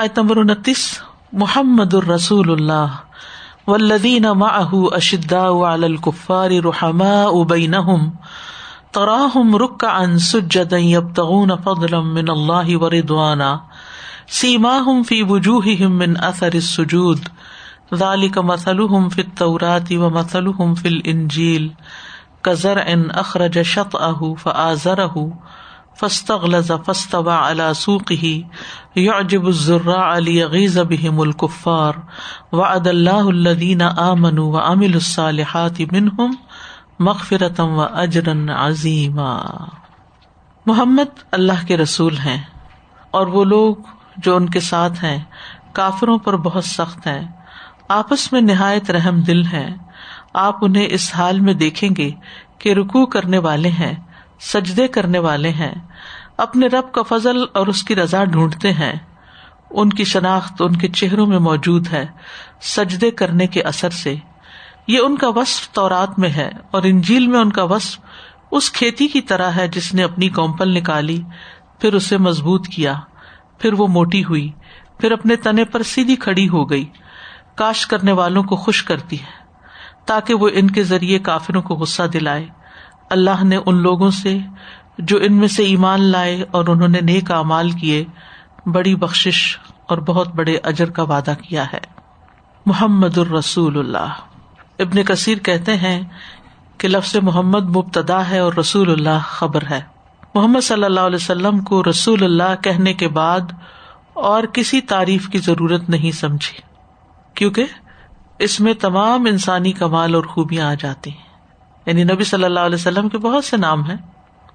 [0.00, 0.82] آیت نمبر انتیس
[1.40, 2.92] محمد الرسول اللہ
[3.68, 8.04] والذین معه اشداء علی الكفار رحماء بینہم،
[8.98, 13.50] تراہم رکعا سجدا یبتغون فضلا من اللہ ورضوانا
[14.42, 17.28] سیماہم فی وجوہہم من اثر السجود،
[18.04, 21.68] ذالک مثلہم فی التوراة ومثلہم فی الانجیل،
[22.42, 22.88] کزرع
[23.26, 25.12] اخرج شطأہ فآزرہ
[26.00, 28.26] فستغلظ فاستوى على سوقه
[28.96, 31.92] يعجب الزراع ليغيظ بهم الكفار
[32.52, 36.34] وعد الله الذين آمنوا وعملوا الصالحات منهم
[36.98, 39.42] مغفرة واجرا عظيما۔
[40.66, 42.42] محمد اللہ کے رسول ہیں
[43.10, 43.76] اور وہ لوگ
[44.16, 45.24] جو ان کے ساتھ ہیں،
[45.72, 47.28] کافروں پر بہت سخت ہیں۔
[47.88, 49.76] آپس میں نہایت رحم دل ہیں۔
[50.34, 52.10] آپ انہیں اس حال میں دیکھیں گے
[52.58, 54.07] کہ رکو کرنے والے ہیں۔
[54.40, 55.74] سجدے کرنے والے ہیں،
[56.36, 58.92] اپنے رب کا فضل اور اس کی رضا ڈھونڈتے ہیں۔
[59.70, 62.06] ان کی شناخت ان کے چہروں میں موجود ہے،
[62.60, 64.14] سجدے کرنے کے اثر سے۔
[64.88, 68.00] یہ ان کا وصف تورات میں ہے اور انجیل میں ان کا وصف
[68.50, 71.22] اس کھیتی کی طرح ہے جس نے اپنی کومپل نکالی،
[71.80, 72.94] پھر اسے مضبوط کیا،
[73.58, 74.50] پھر وہ موٹی ہوئی،
[75.00, 76.84] پھر اپنے تنے پر سیدھی کھڑی ہو گئی۔
[77.54, 79.44] کاش کرنے والوں کو خوش کرتی ہے،
[80.06, 82.46] تاکہ وہ ان کے ذریعے کافروں کو غصہ دلائے۔
[83.10, 84.38] اللہ نے ان لوگوں سے
[84.98, 88.04] جو ان میں سے ایمان لائے اور انہوں نے نیک امال کیے،
[88.66, 91.80] بڑی بخش اور بہت بڑے اجر کا وعدہ کیا ہے۔
[92.66, 94.12] محمد الرسول اللہ۔
[94.78, 96.00] ابن کثیر کہتے ہیں
[96.78, 99.80] کہ لفظ محمد مبتدا ہے اور رسول اللہ خبر ہے۔
[100.34, 103.52] محمد صلی اللہ علیہ وسلم کو رسول اللہ کہنے کے بعد
[104.12, 106.60] اور کسی تعریف کی ضرورت نہیں سمجھی،
[107.34, 107.64] کیونکہ
[108.38, 111.27] اس میں تمام انسانی کمال اور خوبیاں آ جاتی ہیں۔
[111.88, 113.96] یعنی نبی صلی اللہ علیہ وسلم کے بہت سے نام ہیں،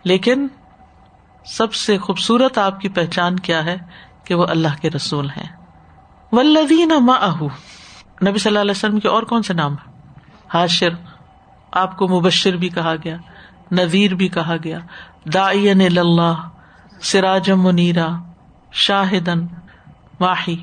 [0.04, 0.48] لیکن
[1.46, 3.78] سب سے خوبصورت آپ کی پہچان کیا ہے
[4.24, 5.48] کہ وہ اللہ کے رسول ہیں۔
[6.32, 9.92] ولدین نبی صلی اللہ علیہ وسلم کے اور کون سے نام ہیں؟
[10.54, 10.90] حاشر،
[11.74, 13.18] آپ کو مبشر بھی کہا گیا،
[13.72, 14.80] نذیر بھی کہا گیا
[15.34, 16.48] دائن اللہ
[17.02, 18.08] سراجم منیرا،
[18.72, 19.46] شاہدن،
[20.20, 20.58] ماہی،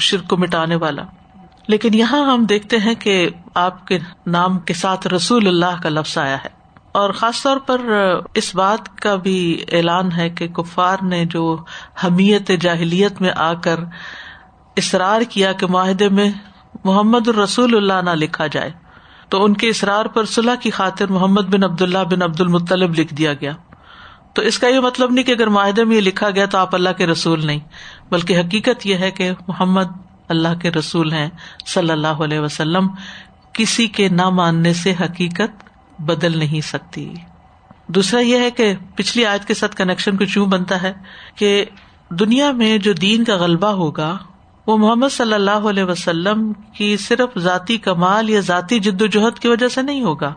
[0.00, 1.02] شرک کو مٹانے والا۔
[1.70, 6.18] لیکن یہاں ہم دیکھتے ہیں کہ آپ کے نام کے ساتھ رسول اللہ کا لفظ
[6.18, 6.48] آیا ہے۔
[6.92, 7.80] اور خاص طور پر
[8.34, 11.56] اس بات کا بھی اعلان ہے کہ کفار نے جو
[12.04, 13.80] حمیت جاہلیت میں آ کر
[14.76, 16.30] اصرار کیا کہ معاہدے میں
[16.84, 18.70] محمد الرسول اللہ نہ لکھا جائے،
[19.28, 22.98] تو ان کے اصرار پر صلاح کی خاطر محمد بن عبد اللہ بن عبد المطلب
[22.98, 23.52] لکھ دیا گیا۔
[24.34, 26.74] تو اس کا یہ مطلب نہیں کہ اگر معاہدے میں یہ لکھا گیا تو آپ
[26.74, 27.60] اللہ کے رسول نہیں،
[28.10, 31.28] بلکہ حقیقت یہ ہے کہ محمد اللہ کے رسول ہیں
[31.66, 32.88] صلی اللہ علیہ وسلم،
[33.52, 35.64] کسی کے نہ ماننے سے حقیقت
[36.00, 37.14] بدل نہیں سکتی۔
[37.86, 40.92] دوسرا یہ ہے کہ پچھلی آیت کے ساتھ کنیکشن کچھ یوں بنتا ہے
[41.34, 41.64] کہ
[42.10, 44.18] دنیا میں جو دین کا غلبہ ہوگا،
[44.66, 49.38] وہ محمد صلی اللہ علیہ وسلم کی صرف ذاتی کمال یا ذاتی جد و جہد
[49.38, 50.34] کی وجہ سے نہیں ہوگا،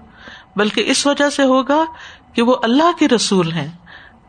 [0.55, 1.85] بلکہ اس وجہ سے ہوگا
[2.33, 3.67] کہ وہ اللہ کے رسول ہیں۔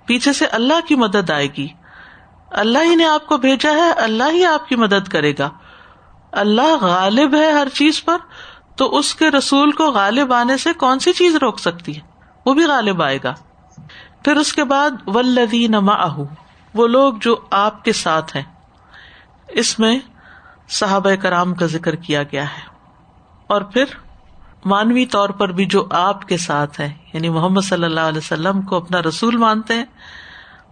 [0.06, 1.69] پیچھے سے اللہ کی مدد آئے گی۔
[2.54, 5.50] اللہ ہی نے آپ کو بھیجا ہے، اللہ ہی آپ کی مدد کرے گا۔
[6.32, 8.16] اللہ غالب ہے ہر چیز پر،
[8.76, 12.00] تو اس کے رسول کو غالب آنے سے کون سی چیز روک سکتی ہے؟
[12.47, 13.34] وہ بھی غالب آئے گا۔
[14.25, 15.97] پھر اس کے بعد ولدی نما
[16.75, 18.43] وہ لوگ جو آپ کے ساتھ ہیں۔
[19.48, 19.98] اس میں
[20.69, 22.62] صحابہ کرام کا ذکر کیا گیا ہے۔
[23.47, 23.84] اور پھر،
[24.64, 28.62] مانوی طور پر بھی جو آپ کے ساتھ ہے یعنی محمد صلی اللہ علیہ وسلم
[28.62, 29.84] کو اپنا رسول مانتے ہیں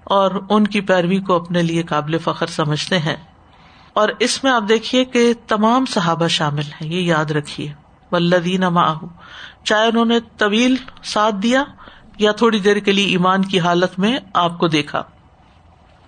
[0.05, 3.17] اور ان کی پیروی کو اپنے لیے قابل فخر سمجھتے ہیں۔
[3.93, 7.73] اور اس میں آپ دیکھیے کہ تمام صحابہ شامل ہیں، یہ یاد رکھیے۔
[8.13, 8.95] ولدین ماہ
[9.65, 11.65] چاہے انہوں نے طویل ساتھ دیا
[12.19, 15.03] یا تھوڑی دیر کے لیے ایمان کی حالت میں آپ کو دیکھا۔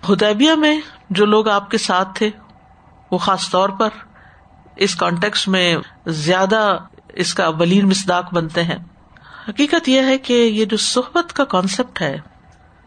[0.09, 2.29] ہدیبیہ میں جو لوگ آپ کے ساتھ تھے،
[3.11, 3.89] وہ خاص طور پر
[4.75, 6.77] اس کانٹیکس میں زیادہ
[7.09, 8.77] اس کا ولین مسداق بنتے ہیں۔
[9.49, 12.17] حقیقت یہ ہے کہ یہ جو صحبت کا کانسیپٹ ہے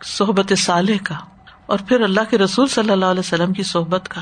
[0.04, 1.14] صحبت صالح کا
[1.66, 4.20] اور پھر اللہ کے رسول صلی اللہ علیہ وسلم کی صحبت کا۔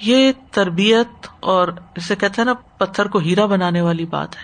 [0.00, 4.42] یہ تربیت اور جسے کہتے ہیں نا پتھر کو ہیرا بنانے والی بات ہے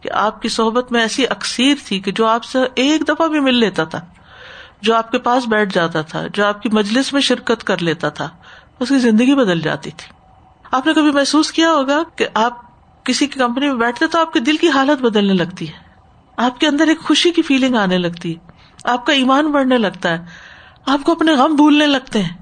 [0.00, 3.40] کہ آپ کی صحبت میں ایسی اکثیر تھی کہ جو آپ سے ایک دفعہ بھی
[3.40, 4.00] مل لیتا تھا،
[4.82, 8.08] جو آپ کے پاس بیٹھ جاتا تھا، جو آپ کی مجلس میں شرکت کر لیتا
[8.08, 8.28] تھا،
[8.80, 10.12] اس کی زندگی بدل جاتی تھی۔
[10.72, 12.58] آپ نے کبھی محسوس کیا ہوگا کہ آپ
[13.04, 15.78] کسی کی کمپنی میں بیٹھتے تو آپ کے دل کی حالت بدلنے لگتی ہے،
[16.36, 18.53] آپ کے اندر ایک خوشی کی فیلنگ آنے لگتی ہے۔
[18.84, 20.24] آپ کا ایمان بڑھنے لگتا ہے،
[20.86, 22.36] آپ کو اپنے غم بھولنے لگتے ہیں۔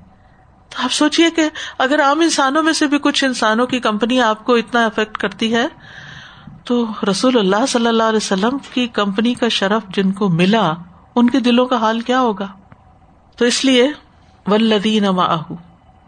[0.68, 1.48] تو آپ سوچیے کہ
[1.78, 5.54] اگر عام انسانوں میں سے بھی کچھ انسانوں کی کمپنی آپ کو اتنا افیکٹ کرتی
[5.54, 5.66] ہے،
[6.64, 10.72] تو رسول اللہ صلی اللہ علیہ وسلم کی کمپنی کا شرف جن کو ملا،
[11.14, 12.46] ان کے دلوں کا حال کیا ہوگا؟
[13.36, 13.88] تو اس لیے
[14.46, 15.04] ولدین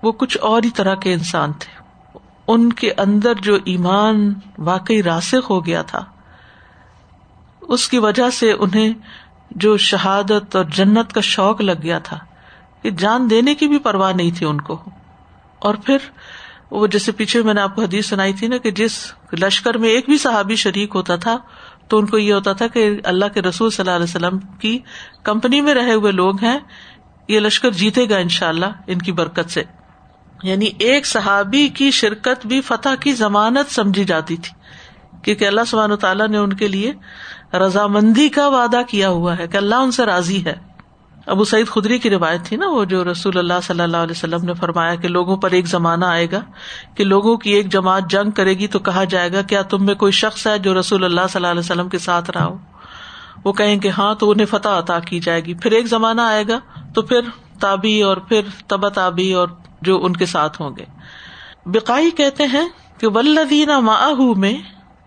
[0.02, 1.72] وہ کچھ اور ہی طرح کے انسان تھے۔
[2.48, 6.04] ان کے اندر جو ایمان واقعی راسک ہو گیا تھا،
[7.60, 8.92] اس کی وجہ سے انہیں
[9.50, 12.18] جو شہادت اور جنت کا شوق لگ گیا تھا
[12.82, 14.90] کہ جان دینے کی بھی پرواہ نہیں تھی ان کو۔
[15.58, 15.96] اور پھر
[16.70, 19.88] وہ جیسے پیچھے میں نے آپ کو حدیث سنائی تھی نا کہ جس لشکر میں
[19.88, 21.36] ایک بھی صحابی شریک ہوتا تھا،
[21.88, 24.78] تو ان کو یہ ہوتا تھا کہ اللہ کے رسول صلی اللہ علیہ وسلم کی
[25.22, 26.58] کمپنی میں رہے ہوئے لوگ ہیں،
[27.28, 29.62] یہ لشکر جیتے گا ان شاء اللہ ان کی برکت سے۔
[30.42, 34.52] یعنی ایک صحابی کی شرکت بھی فتح کی ضمانت سمجھی جاتی تھی،
[35.22, 36.92] کیونکہ اللہ سبحان تعالیٰ نے ان کے لیے
[37.54, 40.54] رضامندی کا وعدہ کیا ہوا ہے کہ اللہ ان سے راضی ہے۔
[41.26, 44.44] ابو سعید خدری کی روایت تھی نا وہ جو رسول اللہ صلی اللہ علیہ وسلم
[44.44, 46.40] نے فرمایا کہ لوگوں پر ایک زمانہ آئے گا
[46.94, 49.94] کہ لوگوں کی ایک جماعت جنگ کرے گی تو کہا جائے گا، کیا تم میں
[49.94, 52.56] کوئی شخص ہے جو رسول اللہ صلی اللہ علیہ وسلم کے ساتھ رہا ہو؟
[53.44, 56.44] وہ کہیں کہ ہاں تو انہیں فتح عطا کی جائے گی۔ پھر ایک زمانہ آئے
[56.48, 56.58] گا
[56.94, 57.20] تو پھر
[57.60, 59.48] تابی اور پھر تبا تابی اور
[59.82, 60.84] جو ان کے ساتھ ہوں گے۔
[61.66, 62.68] بقائی کہتے ہیں
[62.98, 64.54] کہ ولدین ماہ میں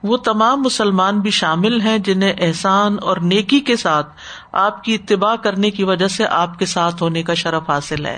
[0.08, 4.08] وہ تمام مسلمان بھی شامل ہیں جنہیں احسان اور نیکی کے ساتھ
[4.52, 8.18] آپ کی اتباع کرنے کی وجہ سے آپ کے ساتھ ہونے کا شرف حاصل ہے۔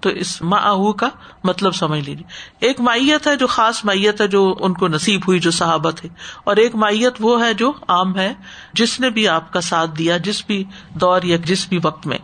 [0.00, 1.08] تو اس معاہ کا
[1.44, 2.26] مطلب سمجھ لیجیے۔
[2.60, 6.08] ایک مائیت ہے جو خاص مائیت ہے جو ان کو نصیب ہوئی جو صحابت ہے
[6.44, 8.34] اور ایک مائیت وہ ہے جو عام ہے
[8.72, 10.64] جس نے بھی آپ کا ساتھ دیا جس بھی
[10.94, 12.18] دور یا جس بھی وقت میں۔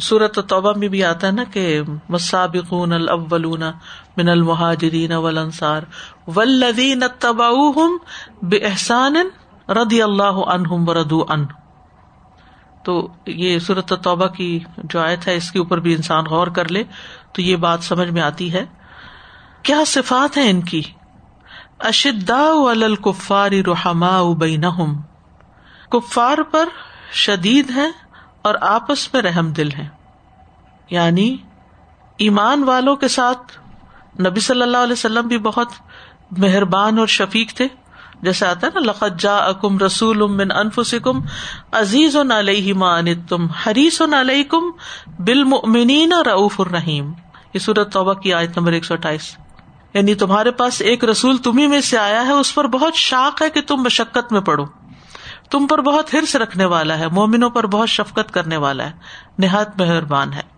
[0.00, 3.62] صورت توبہ میں بھی آتا ہے نا کہ مسابقون الاولون
[4.16, 5.82] من المہاجرین والانصار
[6.36, 7.96] والذین اتبعوہم
[8.42, 9.16] بإحسان
[9.68, 11.44] رضی اللہ عنہم وردو عنہ
[12.84, 16.68] تو یہ صورت توبہ کی جو آیت ہے، اس کے اوپر بھی انسان غور کر
[16.68, 16.82] لے
[17.32, 18.64] تو یہ بات سمجھ میں آتی ہے۔
[19.62, 20.82] کیا صفات ہے ان کی؟
[21.78, 25.00] اشدا الکفار رحما بینہم۔
[25.90, 26.68] کفار پر
[27.12, 27.90] شدید ہے
[28.46, 29.88] اور آپس میں رحم دل ہے
[30.90, 31.36] یعنی
[32.18, 33.58] ایمان والوں کے ساتھ
[34.20, 35.68] نبی صلی اللہ علیہ وسلم بھی بہت
[36.30, 37.68] مہربان اور شفیق تھے۔
[38.22, 41.20] جیسے آتا ہے نا لقت جا اکم رسول امن انفسکم
[41.72, 44.70] عزیز و علیہ مان تم حریص و علیہ کم
[45.18, 47.12] بال ممنین رعف الرحیم۔
[47.54, 49.36] یہ صورت توبہ کی آیت نمبر ایک سو اٹھائیس۔
[49.94, 53.50] یعنی تمہارے پاس ایک رسول تمہیں میں سے آیا ہے، اس پر بہت شاق ہے
[53.50, 54.64] کہ تم مشقت میں پڑھو
[55.50, 58.92] تم پر بہت ہرس رکھنے والا ہے، مومنوں پر بہت شفقت کرنے والا ہے،
[59.38, 60.56] نہایت مہربان ہے۔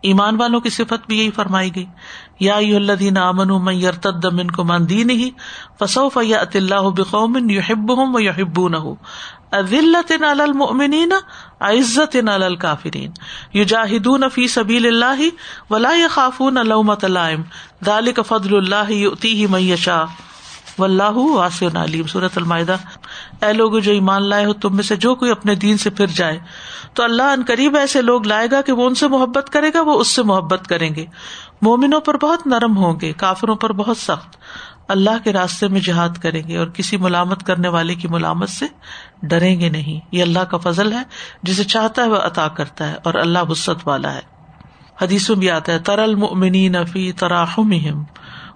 [0.00, 1.86] ایمان والوں کی صفت بھی یہی فرمائی گئی۔
[2.40, 5.12] یا الذین آمنوا من یرتد منکم عن دینہ
[5.80, 8.92] فسوف یأتی اللہ بقوم یحبهم ویحبونه
[9.52, 11.12] اذلت علی المؤمنین
[11.60, 13.10] عزت علی الکافرین۔
[13.54, 15.28] یجاہدون فی سبیل اللہ
[15.70, 17.42] ولا یخافون لومۃ لائم۔
[17.84, 20.04] ذلک فضل اللہ یؤتیہ من یشاء۔
[20.78, 22.76] واللہ واسع علیم۔ سورۃ المائدہ۔
[23.44, 26.06] اے لوگ جو ایمان لائے ہو، تم میں سے جو کوئی اپنے دین سے پھر
[26.06, 26.38] جائے۔
[26.94, 29.80] تو اللہ ان قریب ایسے لوگ لائے گا کہ وہ ان سے محبت کرے گا،
[29.80, 31.06] وہ اس سے محبت کریں گے۔
[31.62, 34.36] مومنوں پر بہت نرم ہوں گے، کافروں پر بہت سخت۔
[34.88, 38.66] اللہ کے راستے میں جہاد کریں گے اور کسی ملامت کرنے والے کی ملامت سے
[39.22, 41.02] ڈریں گے نہیں۔ یہ اللہ کا فضل ہے،
[41.42, 44.20] جسے چاہتا ہے وہ عطا کرتا ہے اور اللہ وسط والا ہے۔
[45.02, 47.72] حدیث بھی آتا ہے ترل منی نفی تراہم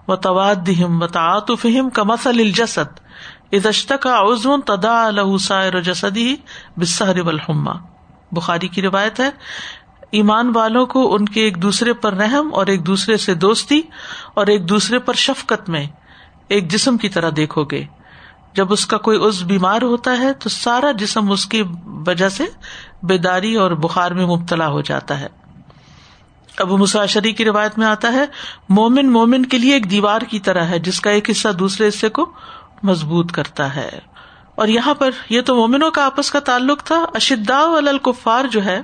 [0.07, 3.08] و توادہم و تعاطفہم کا مسل الجسد۔
[3.51, 6.35] ادشت کا عزم تدا الحسائر جسدی
[6.77, 7.73] بسہر الحما
[8.31, 9.29] بخاری کی روایت ہے،
[10.11, 13.81] ایمان والوں کو ان کے ایک دوسرے پر رحم اور ایک دوسرے سے دوستی
[14.33, 15.87] اور ایک دوسرے پر شفقت میں
[16.47, 17.85] ایک جسم کی طرح دیکھو گے۔
[18.53, 22.43] جب اس کا کوئی عز بیمار ہوتا ہے تو سارا جسم اس کی وجہ سے
[23.03, 25.27] بیداری اور بخار میں مبتلا ہو جاتا ہے۔
[26.57, 28.25] ابو مساشری کی روایت میں آتا ہے،
[28.69, 32.09] مومن مومن کے لیے ایک دیوار کی طرح ہے، جس کا ایک حصہ دوسرے حصے
[32.09, 32.31] کو
[32.83, 33.99] مضبوط کرتا ہے۔
[34.55, 38.81] اور یہاں پر یہ تو مومنوں کا آپس کا تعلق تھا۔ اشدا الکفار جو ہے،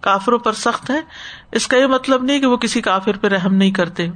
[0.00, 1.00] کافروں پر سخت ہے۔
[1.52, 4.06] اس کا یہ مطلب نہیں کہ وہ کسی کافر پہ رحم نہیں کرتے۔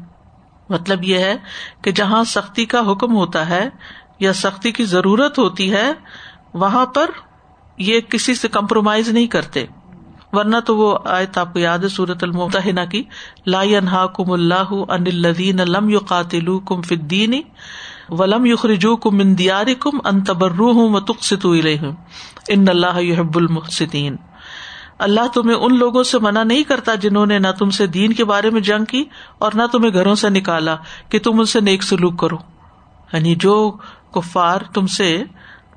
[0.69, 1.37] مطلب یہ ہے
[1.83, 3.69] کہ جہاں سختی کا حکم ہوتا ہے
[4.21, 5.93] یا سختی کی ضرورت ہوتی ہے،
[6.55, 7.11] وہاں پر
[7.79, 9.67] یہ کسی سے کمپرومائز نہیں کرتے۔
[10.33, 13.05] ورنہ تو وہ آئے آپ کو یاد ہے سورت المحنہ کی،
[13.47, 17.43] لا کم اللہ ان الدین لم یو قاتل کم فدینی
[18.11, 21.47] ولم یخرجو کم من دیار کم ان تبرو ہوں و تخصت
[22.49, 24.17] ان اللہ یحب المحسدین
[24.99, 28.25] اللہ تمہیں ان لوگوں سے منع نہیں کرتا جنہوں نے نہ تم سے دین کے
[28.25, 29.05] بارے میں جنگ کی
[29.39, 30.77] اور نہ تمہیں گھروں سے نکالا
[31.09, 32.37] کہ تم ان سے نیک سلوک کرو.
[33.13, 33.77] یعنی جو
[34.15, 35.25] کفار تم سے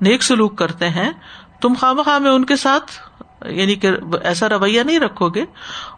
[0.00, 1.12] نیک سلوک کرتے ہیں،
[1.60, 2.90] تم خام خواہ میں ان کے ساتھ
[3.46, 3.90] یعنی کہ
[4.22, 5.44] ایسا رویہ نہیں رکھو گے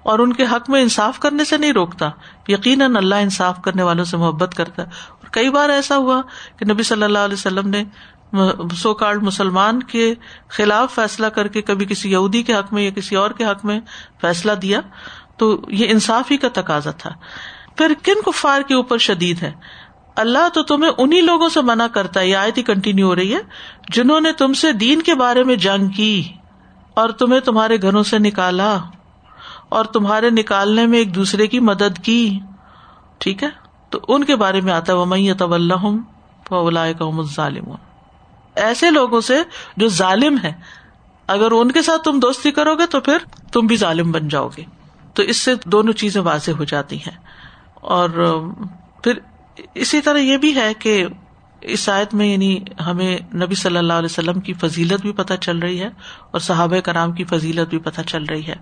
[0.03, 2.11] اور ان کے حق میں انصاف کرنے سے نہیں روکتا.
[2.49, 4.89] یقیناً اللہ انصاف کرنے والوں سے محبت کرتا ہے۔
[5.33, 6.21] کئی بار ایسا ہوا
[6.57, 7.85] کہ نبی صلی اللہ علیہ وسلم نے
[8.77, 10.15] سو کارڈ مسلمان کے
[10.49, 13.65] خلاف فیصلہ کر کے کبھی کسی یہودی کے حق میں یا کسی اور کے حق
[13.65, 13.81] میں
[14.21, 14.81] فیصلہ دیا
[15.37, 17.11] تو یہ انصاف ہی کا تقاضا تھا۔
[17.77, 19.53] پھر کن کفار کے اوپر شدید ہے؟
[20.17, 23.35] اللہ تو تمہیں انہیں لوگوں سے منع کرتا ہے، یہ آیت ہی کنٹینیو ہو رہی
[23.35, 23.41] ہے،
[23.93, 26.23] جنہوں نے تم سے دین کے بارے میں جنگ کی
[26.95, 28.79] اور تمہیں تمہارے گھروں سے نکالا
[29.69, 32.39] اور تمہارے نکالنے میں ایک دوسرے کی مدد کی۔
[33.19, 33.49] ٹھیک ہے؟
[33.91, 35.35] تو ان کے بارے میں آتا ہے
[36.49, 36.79] طول
[37.35, 37.65] ظالم
[38.55, 39.43] ایسے لوگوں سے
[39.77, 40.53] جو ظالم ہے
[41.27, 43.19] اگر ان کے ساتھ تم دوستی کرو گے تو پھر
[43.53, 44.63] تم بھی ظالم بن جاؤ گے۔
[45.15, 47.17] تو اس سے دونوں چیزیں واضح ہو جاتی ہیں۔
[47.75, 48.11] اور
[49.03, 49.19] پھر
[49.75, 51.07] اسی طرح یہ بھی ہے کہ
[51.61, 55.59] اس آیت میں یعنی ہمیں نبی صلی اللہ علیہ وسلم کی فضیلت بھی پتہ چل
[55.59, 55.89] رہی ہے
[56.31, 58.55] اور صحابہ کرام کی فضیلت بھی پتہ چل رہی ہے۔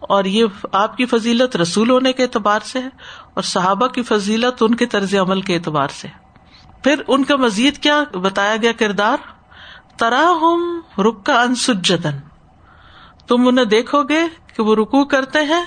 [0.00, 2.88] اور یہ آپ کی فضیلت رسول ہونے کے اعتبار سے ہے
[3.34, 6.08] اور صحابہ کی فضیلت ان کے طرز عمل کے اعتبار سے
[6.84, 9.16] پھر ان کا مزید کیا بتایا گیا کردار؟
[9.96, 12.10] ترا ہم رک کا انسجن
[13.26, 14.22] تم انہیں دیکھو گے
[14.56, 15.64] کہ وہ رکو کرتے ہیں،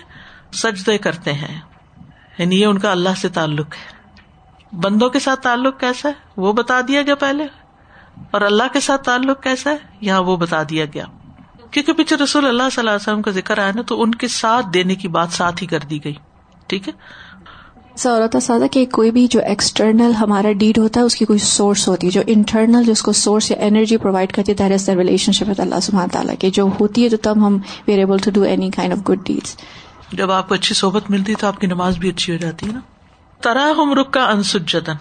[0.53, 1.61] سجدے کرتے ہیں۔
[2.37, 4.01] یعنی یہ ان کا اللہ سے تعلق ہے۔
[4.75, 7.43] بندوں کے ساتھ تعلق کیسا ہے؟ وہ بتا دیا گیا پہلے۔
[8.31, 11.05] اور اللہ کے ساتھ تعلق کیسا ہے؟ یہاں وہ بتا دیا گیا۔
[11.71, 14.27] کیونکہ پیچھے رسول اللہ صلی اللہ علیہ وسلم کا ذکر آیا نا تو ان کے
[14.27, 16.13] ساتھ دینے کی بات ساتھ ہی کر دی گئی۔
[16.67, 16.93] ٹھیک ہے؟
[17.95, 21.87] سورت سادہ کہ کوئی بھی جو ایکسٹرنل ہمارا ڈیڈ ہوتا ہے اس کی کوئی سورس
[21.87, 24.95] ہوتی ہے۔ جو انٹرنل جو اس کو سورس یا انرجی پرووائڈ کرتی ہے از دا
[24.95, 28.31] ریلیشن شپ اللہ سبحانہ تعالیٰ کی۔ جو ہوتی ہے تو تب ہم were able to
[28.31, 29.57] do any kind of good deeds
[30.11, 32.67] جب آپ کو اچھی صحبت ملتی ہے تو آپ کی نماز بھی اچھی ہو جاتی
[32.67, 32.79] ہے نا۔
[33.41, 34.91] ترا ہم رک کا انسجن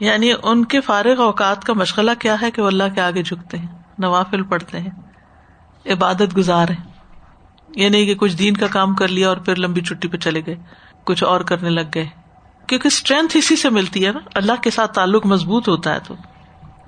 [0.00, 3.58] یعنی ان کے فارغ اوقات کا مشغلہ کیا ہے کہ وہ اللہ کے آگے جھکتے
[3.58, 4.90] ہیں نوافل پڑھتے ہیں۔
[5.86, 6.90] عبادت گزار ہیں۔
[7.76, 10.42] یہ نہیں کہ کچھ دین کا کام کر لیا اور پھر لمبی چھٹی پہ چلے
[10.46, 10.56] گئے،
[11.04, 12.06] کچھ اور کرنے لگ گئے۔
[12.66, 16.14] کیونکہ اسٹرینتھ اسی سے ملتی ہے نا، اللہ کے ساتھ تعلق مضبوط ہوتا ہے تو۔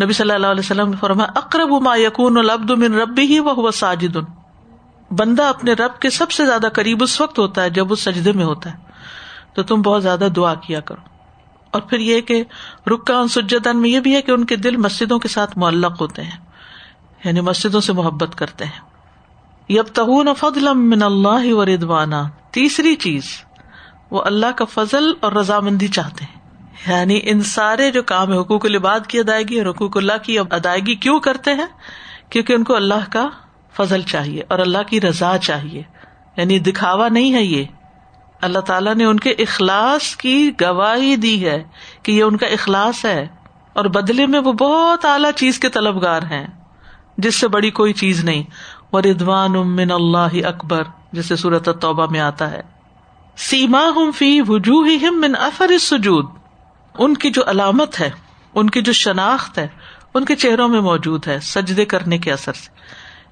[0.03, 3.71] نبی صلی اللہ علیہ وسلم نے فرمایا، اقرب ما یقون العبد من ربی ہی وہ
[3.71, 4.17] ساجد۔
[5.11, 8.33] بندہ اپنے رب کے سب سے زیادہ قریب اس وقت ہوتا ہے جب وہ سجدے
[8.33, 8.77] میں ہوتا ہے۔
[9.55, 11.01] تو تم بہت زیادہ دعا کیا کرو۔
[11.71, 12.45] اور پھر یہ کہ
[12.87, 16.01] رکا ان سجدن میں یہ بھی ہے کہ ان کے دل مسجدوں کے ساتھ معلق
[16.01, 16.39] ہوتے ہیں
[17.25, 18.86] یعنی مسجدوں سے محبت کرتے ہیں۔
[19.69, 23.25] یب تہون فضل من اللہ و ردوانا تیسری چیز،
[24.11, 26.37] وہ اللہ کا فضل اور رضامندی چاہتے ہیں۔
[26.99, 31.21] یعنی ان سارے جو کام حقوق العباد کی ادائیگی اور حقوق اللہ کی ادائیگی کیوں
[31.21, 31.67] کرتے ہیں؟
[32.31, 33.29] کیونکہ ان کو اللہ کا
[33.73, 35.83] فضل چاہیے اور اللہ کی رضا چاہیے۔
[36.37, 37.65] یعنی دکھاوا نہیں ہے یہ۔
[38.43, 41.63] اللہ تعالیٰ نے ان کے اخلاص کی گواہی دی ہے
[42.03, 43.27] کہ یہ ان کا اخلاص ہے۔
[43.73, 46.47] اور بدلے میں وہ بہت اعلی چیز کے طلبگار ہیں،
[47.19, 48.43] جس سے بڑی کوئی چیز نہیں۔
[48.93, 52.61] وہ ردوان امن اللہ اکبر، جسے صورت توبہ میں آتا ہے۔
[53.37, 56.27] سیما ہم فی وجوہ من افر سجود
[56.99, 58.11] ان کی جو علامت ہے،
[58.55, 59.69] ان کی جو شناخت ہے،
[60.15, 62.71] ان کے چہروں میں موجود ہے سجدے کرنے کے اثر سے۔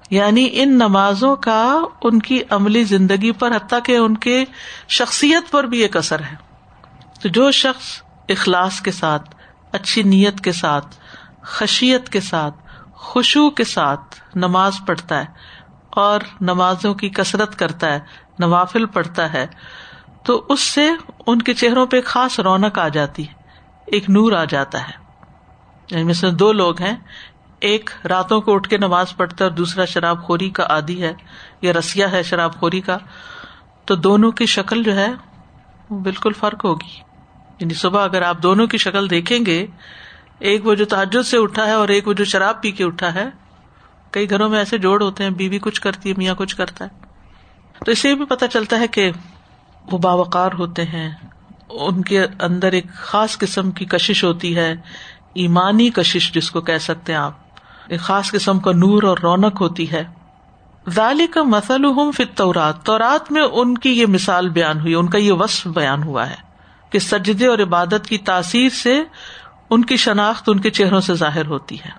[0.09, 4.45] یعنی ان نمازوں کا ان کی عملی زندگی پر، حتیٰ کہ ان کے
[4.89, 6.35] شخصیت پر بھی ایک اثر ہے۔
[7.21, 9.35] تو جو شخص اخلاص کے ساتھ،
[9.71, 10.95] اچھی نیت کے ساتھ،
[11.41, 12.55] خشیت کے ساتھ
[13.05, 15.25] خوشبو کے ساتھ نماز پڑھتا ہے
[15.89, 17.99] اور نمازوں کی کثرت کرتا ہے،
[18.39, 19.47] نوافل پڑھتا ہے،
[20.23, 20.89] تو اس سے
[21.27, 23.33] ان کے چہروں پہ خاص رونق آ جاتی ہے،
[23.85, 24.93] ایک نور آ جاتا ہے۔
[25.91, 26.95] یعنی مثلاً دو لوگ ہیں،
[27.59, 31.13] ایک راتوں کو اٹھ کے نماز پڑھتا ہے اور دوسرا شراب خوری کا عادی ہے،
[31.61, 32.97] یا رسیا ہے شراب خوری کا،
[33.85, 35.07] تو دونوں کی شکل جو ہے
[35.89, 36.99] بالکل فرق ہوگی۔
[37.59, 39.67] یعنی صبح اگر آپ دونوں کی شکل دیکھیں گے
[40.39, 43.13] ایک وہ جو تعجد سے اٹھا ہے اور ایک وہ جو شراب پی کے اٹھا
[43.13, 43.29] ہے،
[44.11, 47.05] کئی گھروں میں ایسے جوڑ ہوتے ہیں، بیوی کچھ کرتی ہے، میاں کچھ کرتا ہے۔
[47.85, 49.11] تو اسے بھی پتا چلتا ہے کہ
[49.91, 51.11] وہ باوقار ہوتے ہیں۔
[51.69, 54.75] ان کے اندر ایک خاص قسم کی کشش ہوتی ہے،
[55.33, 57.33] ایمانی کشش جس کو کہہ سکتے ہیں آپ۔
[57.87, 60.03] ایک خاص قسم کا نور اور رونق ہوتی ہے۔
[60.89, 61.81] ذالی کا مسل
[62.35, 66.29] تورات تورات میں ان کی یہ مثال بیان ہوئی، ان کا یہ وصف بیان ہوا
[66.29, 66.35] ہے
[66.89, 69.03] کہ سجدے اور عبادت کی تاثیر سے
[69.69, 71.89] ان کی شناخت ان کے چہروں سے ظاہر ہوتی ہے۔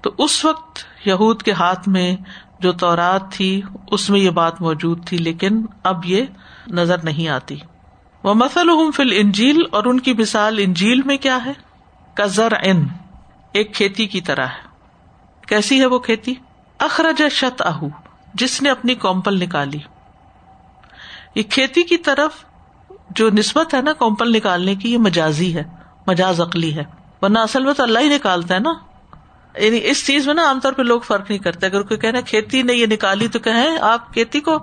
[0.00, 2.16] تو اس وقت یہود کے ہاتھ میں
[2.60, 6.24] جو تورات تھی، اس میں یہ بات موجود تھی، لیکن اب یہ
[6.68, 7.56] نظر نہیں آتی۔
[8.22, 11.52] وہ مسل فل انجیل اور ان کی مثال انجیل میں کیا ہے؟
[12.14, 12.86] کزر ان
[13.52, 14.68] ایک کھیتی کی طرح ہے۔
[15.48, 16.34] کیسی ہے وہ کھیتی؟
[16.78, 17.84] اخرج شت اہ
[18.34, 19.78] جس نے اپنی کومپل نکالی۔
[21.34, 22.44] یہ کھیتی کی طرف
[23.10, 25.64] جو نسبت ہے نا، کومپل نکالنے کی، یہ مجازی ہے،
[26.06, 28.74] مجاز عقلی ہے۔ ورنہ اصل میں تو اللہ ہی نکالتا ہے نا۔
[29.58, 32.20] یعنی اس چیز میں نا عام طور پہ لوگ فرق نہیں کرتے۔ اگر کوئی کہنا
[32.20, 33.50] کھیتی نے یہ نکالی تو کہ
[33.80, 34.58] آپ کھیتی کو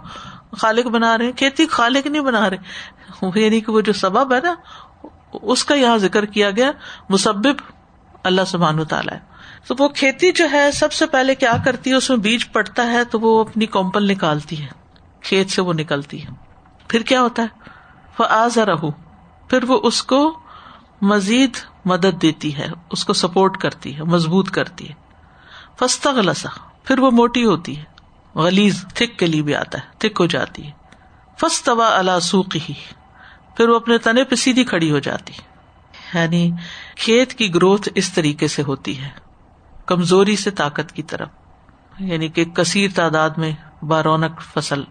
[0.58, 2.58] خالق بنا رہے کھیتی خالق نہیں بنا رہے۔
[3.36, 4.54] یعنی کہ وہ جو سبب ہے نا،
[5.34, 6.72] اس کا یہاں ذکر کیا گیا۔
[7.10, 7.56] مسبب
[8.24, 9.20] اللہ سبحان تعالیٰ ہے۔
[9.68, 12.92] تو وہ کھیتی جو ہے، سب سے پہلے کیا کرتی ہے؟ اس میں بیج پڑتا
[12.92, 14.68] ہے تو وہ اپنی کومپل نکالتی ہے۔
[15.22, 16.32] کھیت سے وہ نکلتی ہے۔
[16.88, 17.48] پھر کیا ہوتا ہے؟
[18.20, 18.92] وہ آزا رہو
[19.48, 20.40] پھر وہ اس کو
[21.02, 24.94] مزید مدد دیتی ہے، اس کو سپورٹ کرتی ہے، مضبوط کرتی ہے۔
[25.80, 26.50] فستا غلسا
[26.84, 27.84] پھر وہ موٹی ہوتی ہے۔
[28.36, 30.72] غلیز تھک کے لیے بھی آتا ہے، تھک ہو جاتی ہے۔
[31.40, 32.74] فستوا اللہ سوکھ ہی
[33.58, 35.34] پھر وہ اپنے تنے پہ سیدھی کھڑی ہو جاتی
[36.14, 36.52] یعنی
[36.96, 39.10] کھیت کی گروتھ اس طریقے سے ہوتی ہے،
[39.86, 41.28] کمزوری سے طاقت کی طرف۔
[42.00, 43.52] یعنی کہ کثیر تعداد میں
[43.86, 44.84] بارونق فصل۔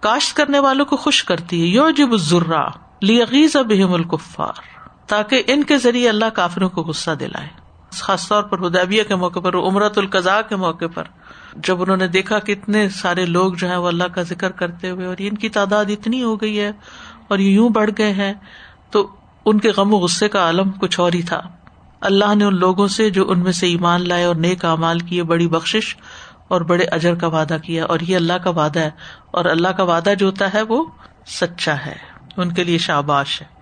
[0.00, 2.68] کاشت کرنے والوں کو خوش کرتی ہے یو جب ذرا
[3.02, 4.71] لیغیز بہم الکفار۔
[5.06, 7.48] تاکہ ان کے ذریعے اللہ کافروں کو غصہ دلائے۔
[7.92, 11.04] خاص طور پر ہدیبیہ کے موقع پر امرت القضاء کے موقع پر۔
[11.56, 14.90] جب انہوں نے دیکھا کہ اتنے سارے لوگ جو ہے وہ اللہ کا ذکر کرتے
[14.90, 16.72] ہوئے اور ان کی تعداد اتنی ہو گئی ہے
[17.28, 18.34] اور یہ یوں بڑھ گئے ہیں،
[18.90, 19.10] تو
[19.46, 21.40] ان کے غم و غصے کا عالم کچھ اور ہی تھا۔
[22.00, 25.22] اللہ نے ان لوگوں سے جو ان میں سے ایمان لائے اور نیک امال کیے،
[25.22, 25.96] بڑی بخش
[26.48, 28.90] اور بڑے اجر کا وعدہ کیا۔ اور یہ اللہ کا وعدہ ہے۔
[29.30, 30.84] اور اللہ کا وعدہ جو ہوتا ہے وہ
[31.26, 31.94] سچا ہے۔
[32.36, 33.61] ان کے لیے شاباش ہے۔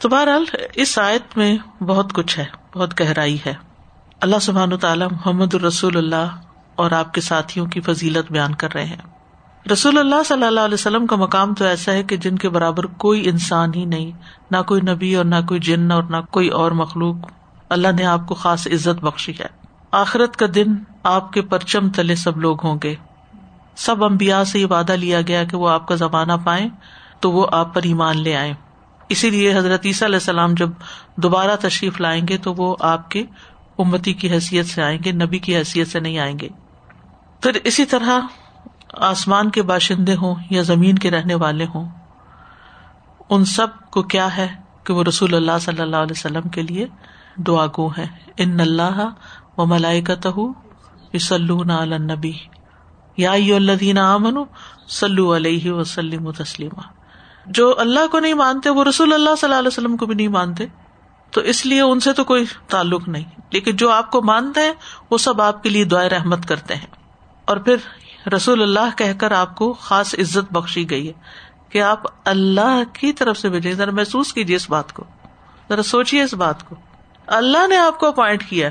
[0.00, 3.54] تو بہرحال اس آیت میں بہت کچھ ہے، بہت گہرائی ہے۔
[4.20, 6.36] اللہ سبحان تعالیٰ محمد الرسول اللہ
[6.74, 8.96] اور آپ کے ساتھیوں کی فضیلت بیان کر رہے ہیں۔
[9.72, 12.86] رسول اللہ صلی اللہ علیہ وسلم کا مقام تو ایسا ہے کہ جن کے برابر
[12.86, 14.10] کوئی انسان ہی نہیں،
[14.50, 17.16] نہ کوئی نبی اور نہ کوئی جن اور نہ کوئی اور مخلوق۔
[17.68, 19.46] اللہ نے آپ کو خاص عزت بخشی ہے۔
[19.90, 20.66] آخرت کا دن
[21.02, 22.94] آپ کے پرچم تلے سب لوگ ہوں گے۔
[23.76, 26.68] سب امبیا سے یہ وعدہ لیا گیا کہ وہ آپ کا زمانہ پائے
[27.20, 28.54] تو وہ آپ پر ایمان لے آئے
[29.10, 30.70] اسی لیے حضرت عیسیٰ علیہ السلام جب
[31.16, 33.24] دوبارہ تشریف لائیں گے تو وہ آپ کے
[33.78, 36.48] امتی کی حیثیت سے آئیں گے، نبی کی حیثیت سے نہیں آئیں گے۔
[37.40, 38.20] پھر اسی طرح
[38.94, 41.88] آسمان کے باشندے ہوں یا زمین کے رہنے والے ہوں،
[43.30, 44.48] ان سب کو کیا ہے
[44.84, 46.86] کہ وہ رسول اللہ صلی اللہ علیہ وسلم کے لیے
[47.36, 49.08] دعا گو ہے ان اللہ
[49.56, 50.14] و ملائی کا
[51.68, 52.32] النبی۔
[53.16, 54.36] یا امن
[54.88, 56.99] سلو علیہ وسلم تسلیمہ
[57.46, 60.28] جو اللہ کو نہیں مانتے، وہ رسول اللہ صلی اللہ علیہ وسلم کو بھی نہیں
[60.28, 60.66] مانتے۔
[61.30, 64.72] تو اس لیے ان سے تو کوئی تعلق نہیں۔ لیکن جو آپ کو مانتے ہیں،
[65.10, 66.86] وہ سب آپ کے لیے دعائیں رحمت کرتے ہیں۔
[67.44, 67.76] اور پھر
[68.28, 71.12] رسول اللہ کہہ کر آپ کو خاص عزت بخشی گئی ہے
[71.68, 75.04] کہ آپ اللہ کی طرف سے بھیجیں۔ ذرا محسوس کیجیے اس بات کو۔
[75.68, 76.74] ذرا سوچیے اس بات کو۔
[77.26, 78.68] اللہ نے آپ کو اپوائنٹ کیا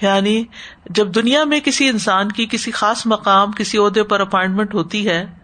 [0.00, 0.44] یعنی
[0.90, 5.39] جب دنیا میں کسی انسان کی کسی خاص مقام، کسی عہدے پر اپوائنٹمنٹ ہوتی ہے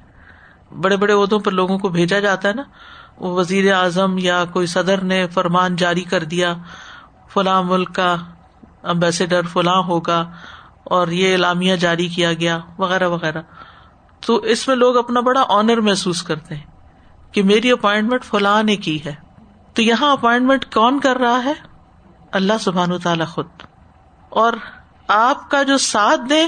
[0.72, 2.62] بڑے بڑے عہدوں پر لوگوں کو بھیجا جاتا ہے نا۔
[3.18, 6.54] وہ وزیر اعظم یا کوئی صدر نے فرمان جاری کر دیا،
[7.28, 8.16] فلاں ملک کا
[8.82, 10.30] امبیسڈر فلاں ہوگا
[10.84, 13.42] اور یہ اعلامیہ جاری کیا گیا، وغیرہ وغیرہ۔
[14.26, 16.62] تو اس میں لوگ اپنا بڑا آنر محسوس کرتے ہیں
[17.32, 19.14] کہ میری اپوائنٹمنٹ فلاں نے کی ہے۔
[19.74, 21.52] تو یہاں اپوائنٹمنٹ کون کر رہا ہے؟
[22.32, 23.46] اللہ سبحان و تعالی خود۔
[24.28, 24.52] اور
[25.08, 26.46] آپ کا جو ساتھ دے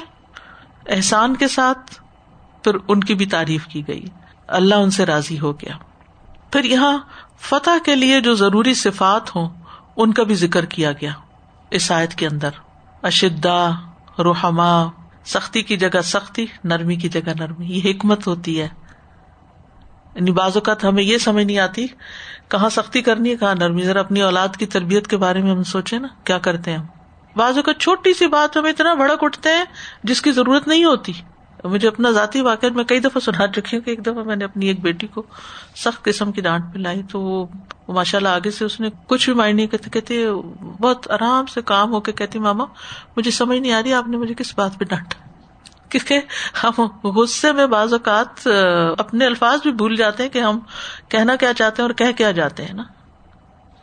[0.87, 2.03] احسان کے ساتھ
[2.73, 4.05] پھر ان کی بھی تعریف کی گئی۔
[4.47, 5.73] اللہ ان سے راضی ہو گیا۔
[6.53, 6.99] پھر یہاں
[7.41, 9.49] فتح کے لیے جو ضروری صفات ہوں،
[9.97, 11.11] ان کا بھی ذکر کیا گیا۔
[11.71, 12.51] اس آیت کے اندر
[13.03, 13.71] اشدا
[14.19, 14.87] روحما
[15.25, 18.69] سختی کی جگہ سختی، نرمی کی جگہ نرمی، یہ حکمت ہوتی ہے۔
[20.15, 21.87] یعنی بعض اوقات ہمیں یہ سمجھ نہیں آتی
[22.49, 25.63] کہاں سختی کرنی ہے، کہاں نرمی۔ ذرا اپنی اولاد کی تربیت کے بارے میں ہم
[25.63, 26.87] سوچے نا، کیا کرتے ہیں ہم۔
[27.37, 29.65] بعض اوقات چھوٹی سی بات ہمیں اتنا بڑک اٹھتے ہیں
[30.05, 31.13] جس کی ضرورت نہیں ہوتی۔
[31.65, 34.45] مجھے اپنا ذاتی واقعہ میں کئی دفعہ سنا چکی ہوں کہ ایک دفعہ میں نے
[34.45, 35.23] اپنی ایک بیٹی کو
[35.77, 37.47] سخت قسم کی ڈانٹ پلائی تو وہ
[37.89, 40.31] ماشاء اللہ آگے سے اس نے کچھ بھی مائنڈ نہیں کرتے کہتے
[40.81, 42.65] بہت آرام سے کام ہو کے کہتی، ماما،
[43.17, 45.29] مجھے سمجھ نہیں آ رہی، آپ نے مجھے کس بات پہ ڈانٹا؟
[45.89, 46.21] کیونکہ
[46.65, 48.49] ہم غصے میں بعض اوقات
[48.99, 50.59] اپنے الفاظ بھی بھول جاتے ہیں کہ ہم
[51.09, 52.83] کہنا کیا چاہتے ہیں اور کہہ کیا جاتے ہیں نا۔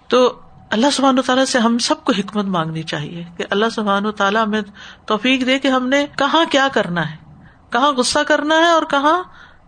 [0.07, 4.05] تو اللہ سبحان و تعالیٰ سے ہم سب کو حکمت مانگنی چاہیے کہ اللہ سبحان
[4.05, 4.61] و تعالیٰ ہمیں
[5.05, 7.24] توفیق دے کہ ہم نے کہاں کیا کرنا ہے۔
[7.75, 9.23] کہاں غصہ کرنا ہے اور کہاں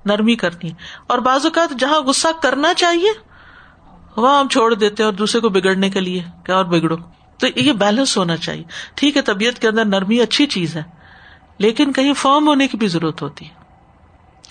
[0.06, 0.76] نرمی کرنی ہے۔
[1.08, 3.10] اور بعض اوقات جہاں غصہ کرنا چاہیے،
[4.18, 6.96] وہاں ہم چھوڑ دیتے اور دوسرے کو بگڑنے کے لیے کیا اور بگڑو۔
[7.38, 8.64] تو یہ بیلنس ہونا چاہیے۔
[8.96, 10.84] ٹھیک ہے، طبیعت کے اندر نرمی اچھی چیز ہے،
[11.58, 13.54] لیکن کہیں فارم ہونے کی بھی ضرورت ہوتی ہے۔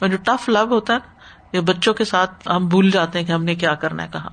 [0.00, 1.14] اور جو ٹف لو ہوتا ہے نا،
[1.56, 4.30] یہ بچوں کے ساتھ ہم بھول جاتے ہیں کہ ہم نے کیا کرنا ہے، کہاں۔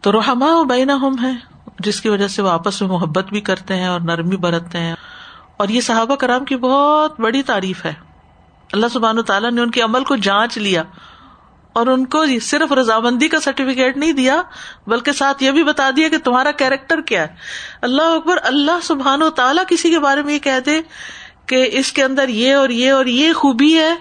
[0.00, 1.32] تو روحما بینا ہم ہے
[1.78, 4.94] جس کی وجہ سے وہ آپس میں محبت بھی کرتے ہیں اور نرمی برتتے ہیں۔
[5.56, 8.05] اور یہ صحابہ کرام کی بہت بڑی تعریف ہے۔
[8.72, 10.82] اللہ سبحان تعالیٰ نے ان کے عمل کو جانچ لیا
[11.72, 14.42] اور ان کو صرف رضامندی کا سرٹیفکیٹ نہیں دیا،
[14.86, 17.26] بلکہ ساتھ یہ بھی بتا دیا کہ تمہارا کیریکٹر کیا ہے۔
[17.82, 20.80] اللہ اکبر، اللہ سبحان و تعالیٰ کسی کے بارے میں یہ کہہ دے
[21.46, 23.94] کہ اس کے اندر یہ اور یہ اور یہ خوبی ہے۔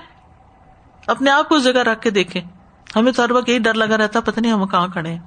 [1.07, 2.41] اپنے آپ کو جگہ رکھ کے دیکھے
[2.95, 5.19] ہمیں تو ہر وقت یہی ڈر لگا رہتا، پتہ نہیں ہم کہاں کھڑے ہیں۔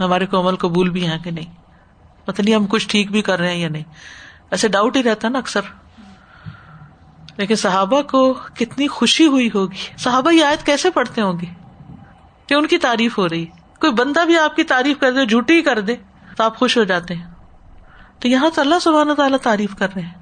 [0.00, 1.54] ہمارے کو عمل قبول بھی ہیں کہ نہیں؟
[2.24, 3.84] پتہ نہیں ہم کچھ ٹھیک بھی کر رہے ہیں یا نہیں۔
[4.50, 5.60] ایسے ڈاؤٹ ہی رہتا نا اکثر۔
[7.36, 11.46] لیکن صحابہ کو کتنی خوشی ہوئی ہوگی۔ صحابہ یہ آیت کیسے پڑھتے ہوں گے؟
[12.46, 13.46] کہ ان کی تعریف ہو رہی۔
[13.80, 15.96] کوئی بندہ بھی آپ کی تعریف کر دے، جھوٹی کر دے،
[16.36, 17.26] تو آپ خوش ہو جاتے ہیں۔
[18.18, 20.14] تو یہاں تو اللہ سبحانہ تعالیٰ تعریف کر رہے ہیں۔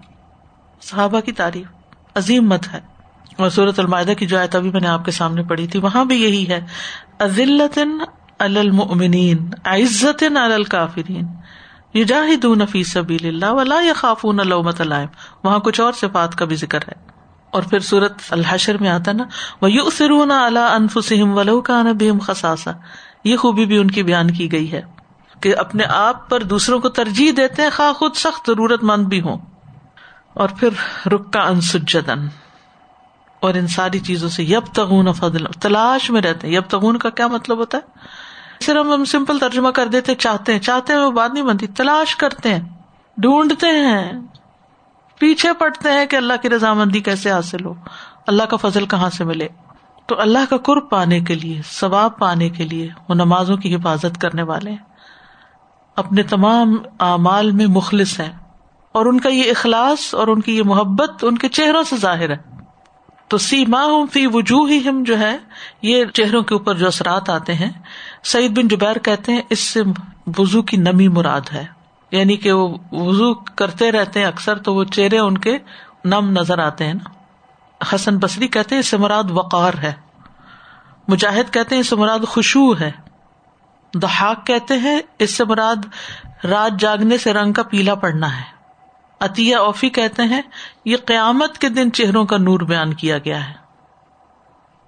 [0.82, 1.66] صحابہ کی تعریف
[2.14, 2.80] عظیم مت ہے۔
[3.36, 6.04] اور صورت المائدہ کی جو آیت ابھی میں نے آپ کے سامنے پڑھی تھی، وہاں
[6.04, 6.60] بھی یہی ہے۔
[7.18, 7.78] عزلت
[8.38, 11.26] المؤمنین عزت الکافرین۔
[11.94, 15.08] یجاہدون فی سبیل اللہ ولا یخافون لومۃ لائم
[15.44, 17.14] وہاں کچھ اور صفات کا بھی ذکر ہے۔
[17.50, 19.24] اور پھر صورت الحشر میں آتا نا
[19.60, 22.72] وہ یو فرون اعلیٰ انفسم ولو کا نبیم خساسا
[23.24, 24.82] یہ خوبی بھی ان کی بیان کی گئی ہے
[25.40, 29.20] کہ اپنے آپ پر دوسروں کو ترجیح دیتے ہیں، خواہ خود سخت ضرورت مند بھی
[29.20, 29.36] ہوں۔
[30.34, 30.68] اور پھر
[31.08, 32.26] رکا انسجدن
[33.40, 37.10] اور ان ساری چیزوں سے یب تغون فضل، تلاش میں رہتے ہیں۔ یب تغون کا
[37.10, 37.82] کیا مطلب ہوتا ہے؟
[38.64, 42.16] صرف ہم سمپل ترجمہ کر دیتے چاہتے ہیں چاہتے ہیں، وہ بات نہیں بنتی۔ تلاش
[42.16, 42.60] کرتے ہیں،
[43.16, 44.12] ڈھونڈتے ہیں،
[45.18, 47.74] پیچھے پڑتے ہیں کہ اللہ کی رضامندی کیسے حاصل ہو،
[48.26, 49.48] اللہ کا فضل کہاں سے ملے۔
[50.06, 54.20] تو اللہ کا قرب پانے کے لیے، ثواب پانے کے لیے وہ نمازوں کی حفاظت
[54.20, 54.94] کرنے والے ہیں۔
[55.96, 58.32] اپنے تمام اعمال میں مخلص ہیں۔
[58.92, 62.30] اور ان کا یہ اخلاص اور ان کی یہ محبت ان کے چہروں سے ظاہر
[62.30, 62.36] ہے۔
[63.28, 65.38] تو سی ماں فی وجوہ ہم جو ہے،
[65.82, 67.70] یہ چہروں کے اوپر جو اثرات آتے ہیں
[68.24, 69.80] سعید بن جبیر کہتے ہیں اس سے
[70.38, 71.64] وزو کی نمی مراد ہے۔
[72.10, 75.58] یعنی کہ وہ وزو کرتے رہتے ہیں اکثر تو وہ چہرے ان کے
[76.04, 77.10] نم نظر آتے ہیں نا۔
[77.94, 79.92] حسن بصری کہتے ہیں اس سے مراد وقار ہے۔
[81.08, 82.90] مجاہد کہتے ہیں اس سے مراد خوشبو ہے۔
[83.94, 85.86] دہاق کہتے ہیں اس سے مراد
[86.46, 88.54] رات جاگنے سے رنگ کا پیلا پڑنا ہے۔
[89.20, 90.42] عطیہ اوفی کہتے ہیں
[90.84, 93.54] یہ قیامت کے دن چہروں کا نور بیان کیا گیا ہے۔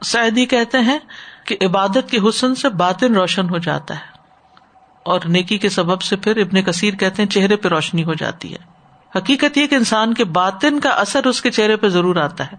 [0.03, 0.99] سعدی کہتے ہیں
[1.47, 4.17] کہ عبادت کے حسن سے باطن روشن ہو جاتا ہے۔
[5.03, 8.55] اور نیکی کے سبب سے پھر ابن کثیر کہتے ہیں چہرے پہ روشنی ہو جاتی
[8.55, 8.59] ہے۔
[9.19, 12.57] حقیقت یہ کہ انسان کے باطن کا اثر اس کے چہرے پہ ضرور آتا ہے۔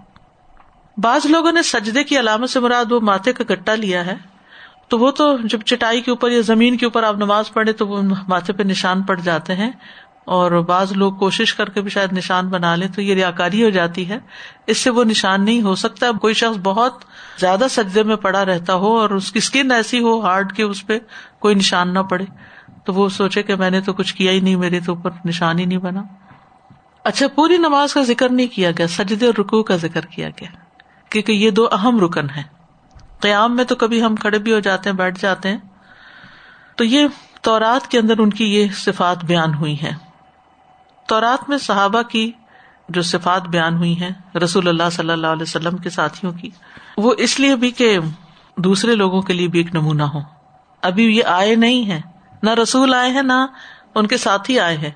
[0.98, 4.16] بعض لوگوں نے سجدے کی علامت سے مراد وہ ماتے کا گٹا لیا ہے۔
[4.88, 7.88] تو وہ تو جب چٹائی کے اوپر یا زمین کے اوپر آپ نماز پڑھے تو
[7.88, 9.72] وہ ماتھے پہ نشان پڑ جاتے ہیں۔
[10.28, 13.70] اور بعض لوگ کوشش کر کے بھی شاید نشان بنا لیں تو یہ ریاکاری ہو
[13.70, 14.18] جاتی ہے۔
[14.68, 17.06] اس سے وہ نشان نہیں ہو سکتا۔ کوئی شخص بہت
[17.40, 20.88] زیادہ سجدے میں پڑا رہتا ہو اور اس کی اسکن ایسی ہو ہارڈ کے اس
[20.88, 21.00] پہ
[21.40, 22.26] کوئی نشان نہ پڑے،
[22.86, 25.60] تو وہ سوچے کہ میں نے تو کچھ کیا ہی نہیں، میرے تو اوپر نشان
[25.60, 26.04] ہی نہیں بنا۔
[27.04, 30.50] اچھا پوری نماز کا ذکر نہیں کیا گیا، سجدے اور رکو کا ذکر کیا گیا،
[31.10, 32.44] کیونکہ یہ دو اہم رکن ہے
[33.20, 35.58] قیام میں تو کبھی ہم کھڑے بھی ہو جاتے ہیں، بیٹھ جاتے ہیں۔
[36.76, 37.08] تو یہ
[37.42, 40.07] تورات کے اندر ان کی یہ صفات بیان ہوئی ہے
[41.08, 42.32] تورات میں صحابہ کی
[42.90, 46.50] جو صفات بیان ہوئی ہیں، رسول اللہ صلی اللہ علیہ وسلم کے ساتھیوں کی،
[46.98, 48.00] وہ اس لیے بھی کہ
[48.58, 50.20] دوسرے لوگوں کے لیے بھی ایک نمونہ ہو۔
[50.82, 52.02] ابھی یہ آئے نہیں ہے
[52.44, 53.46] نہ رسول آئے ہیں، نہ
[53.96, 54.92] ان کے ساتھی آئے ہیں۔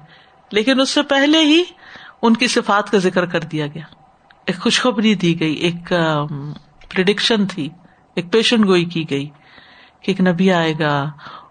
[0.51, 1.63] لیکن اس سے پہلے ہی
[2.21, 3.83] ان کی صفات کا ذکر کر دیا گیا۔
[4.45, 5.93] ایک خوشخبری دی گئی، ایک
[6.95, 7.69] پرڈکشن تھی،
[8.15, 9.25] ایک پیشن گوئی کی گئی
[10.01, 11.09] کہ ایک نبی آئے گا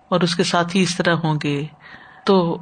[0.09, 1.67] اور اس کے ساتھی اس طرح ہوں گے۔
[2.25, 2.59] تو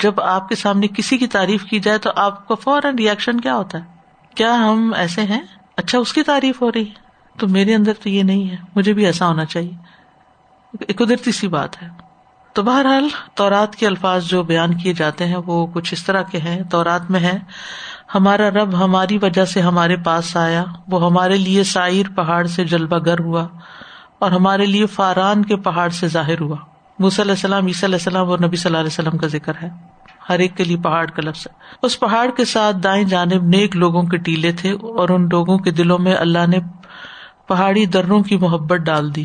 [0.00, 3.56] جب آپ کے سامنے کسی کی تعریف کی جائے تو آپ کا فوراً ریئیکشن کیا
[3.56, 3.84] ہوتا ہے؟
[4.34, 5.40] کیا ہم ایسے ہیں؟
[5.76, 6.84] اچھا اس کی تعریف ہو رہی
[7.38, 9.72] تو میرے اندر تو یہ نہیں ہے۔ مجھے بھی ایسا ہونا چاہیے۔
[10.80, 11.88] ایک قدرتی سی بات ہے۔
[12.52, 16.38] تو بہرحال تورات کے الفاظ جو بیان کیے جاتے ہیں، وہ کچھ اس طرح کے
[16.38, 17.38] ہیں۔ تورات میں ہے،
[18.14, 22.98] ہمارا رب ہماری وجہ سے ہمارے پاس آیا۔ وہ ہمارے لیے سائر پہاڑ سے جلبہ
[23.06, 23.46] گر ہوا
[24.18, 26.56] اور ہمارے لیے فاران کے پہاڑ سے ظاہر ہوا۔
[27.06, 29.68] علیہ السلام، عیسی علیہ السلام اور نبی صلی اللہ علیہ وسلم کا ذکر ہے۔
[30.28, 33.76] ہر ایک کے لیے پہاڑ کا لفظ ہے۔ اس پہاڑ کے ساتھ دائیں جانب نیک
[33.76, 36.58] لوگوں کے ٹیلے تھے اور ان لوگوں کے دلوں میں اللہ نے
[37.46, 39.24] پہاڑی دروں کی محبت ڈال دی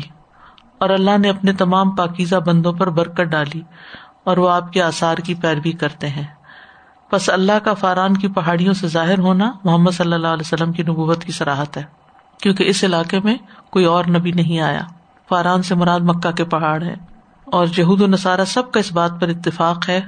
[0.78, 3.60] اور اللہ نے اپنے تمام پاکیزہ بندوں پر برکت ڈالی
[4.24, 6.24] اور وہ آپ کے آثار کی پیروی کرتے ہیں۔
[7.12, 10.82] بس اللہ کا فاران کی پہاڑیوں سے ظاہر ہونا محمد صلی اللہ علیہ وسلم کی
[10.82, 11.82] نبوت کی سراہت ہے۔
[12.42, 13.36] کیونکہ اس علاقے میں
[13.70, 14.80] کوئی اور نبی نہیں آیا۔
[15.28, 17.13] فاران سے مراد مکہ کے پہاڑ ہے
[17.44, 20.00] اور جہود و نصارہ سب کا اس بات پر اتفاق ہے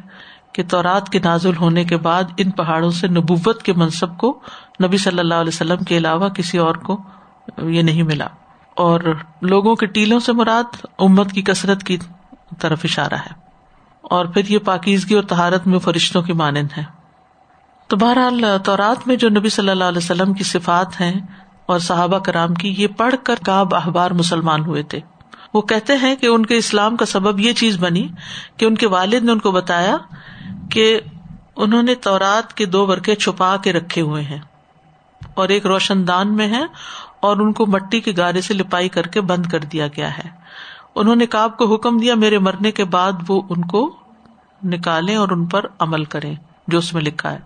[0.52, 4.40] کہ تورات کے نازل ہونے کے بعد ان پہاڑوں سے نبوت کے منصب کو
[4.84, 7.02] نبی صلی اللہ علیہ وسلم کے علاوہ کسی اور کو
[7.62, 8.26] یہ نہیں ملا۔
[8.74, 9.00] اور
[9.42, 11.96] لوگوں کے ٹیلوں سے مراد امت کی کثرت کی
[12.58, 13.46] طرف اشارہ ہے۔
[14.02, 16.84] اور پھر یہ پاکیزگی اور تہارت میں فرشتوں کی مانند ہے۔
[17.86, 21.20] تو بہرحال تورات میں جو نبی صلی اللہ علیہ وسلم کی صفات ہیں
[21.66, 25.00] اور صحابہ کرام کی، یہ پڑھ کر کاب احبار مسلمان ہوئے تھے۔
[25.56, 28.08] وہ کہتے ہیں کہ ان کے اسلام کا سبب یہ چیز بنی
[28.56, 29.96] کہ ان کے والد نے ان کو بتایا
[30.70, 31.00] کہ
[31.56, 34.40] انہوں نے تورات کے دو برقے چھپا کے رکھے ہوئے ہیں
[35.34, 36.64] اور ایک روشن دان میں ہے
[37.20, 40.28] اور ان کو مٹی کے گارے سے لپائی کر کے بند کر دیا گیا ہے۔
[40.94, 43.96] انہوں نے کاب کو حکم دیا، میرے مرنے کے بعد وہ ان کو
[44.64, 46.34] نکالے اور ان پر عمل کرے
[46.68, 47.38] جو اس میں لکھا ہے۔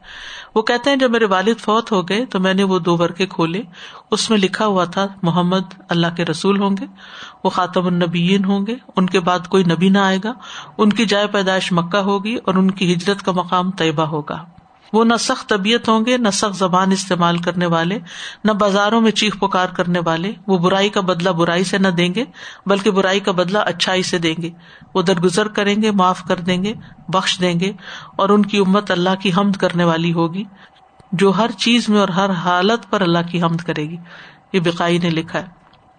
[0.55, 3.27] وہ کہتے ہیں، جب میرے والد فوت ہو گئے تو میں نے وہ دو ورقے
[3.27, 3.63] کھولے۔
[4.11, 6.87] اس میں لکھا ہوا تھا، محمد اللہ کے رسول ہوں گے،
[7.45, 10.33] وہ خاطم النبیین ہوں گے، ان کے بعد کوئی نبی نہ آئے گا،
[10.79, 14.45] ان کی جائے پیدائش مکہ ہوگی اور ان کی ہجرت کا مقام طیبہ ہوگا۔
[14.93, 17.99] وہ نہ سخت طبیعت ہوں گے، نہ سخت زبان استعمال کرنے والے،
[18.45, 22.15] نہ بازاروں میں چیخ پکار کرنے والے۔ وہ برائی کا بدلا برائی سے نہ دیں
[22.15, 22.25] گے،
[22.67, 24.51] بلکہ برائی کا بدلا اچھائی سے دیں گے۔
[24.95, 26.75] وہ درگزر کریں گے، معاف کر دیں گے،
[27.09, 27.73] بخش دیں گے
[28.17, 30.45] اور ان کی امت اللہ کی حمد کرنے والی ہوگی،
[31.13, 33.97] جو ہر چیز میں اور ہر حالت پر اللہ کی حمد کرے گی۔
[34.53, 35.47] یہ بقائی نے لکھا ہے۔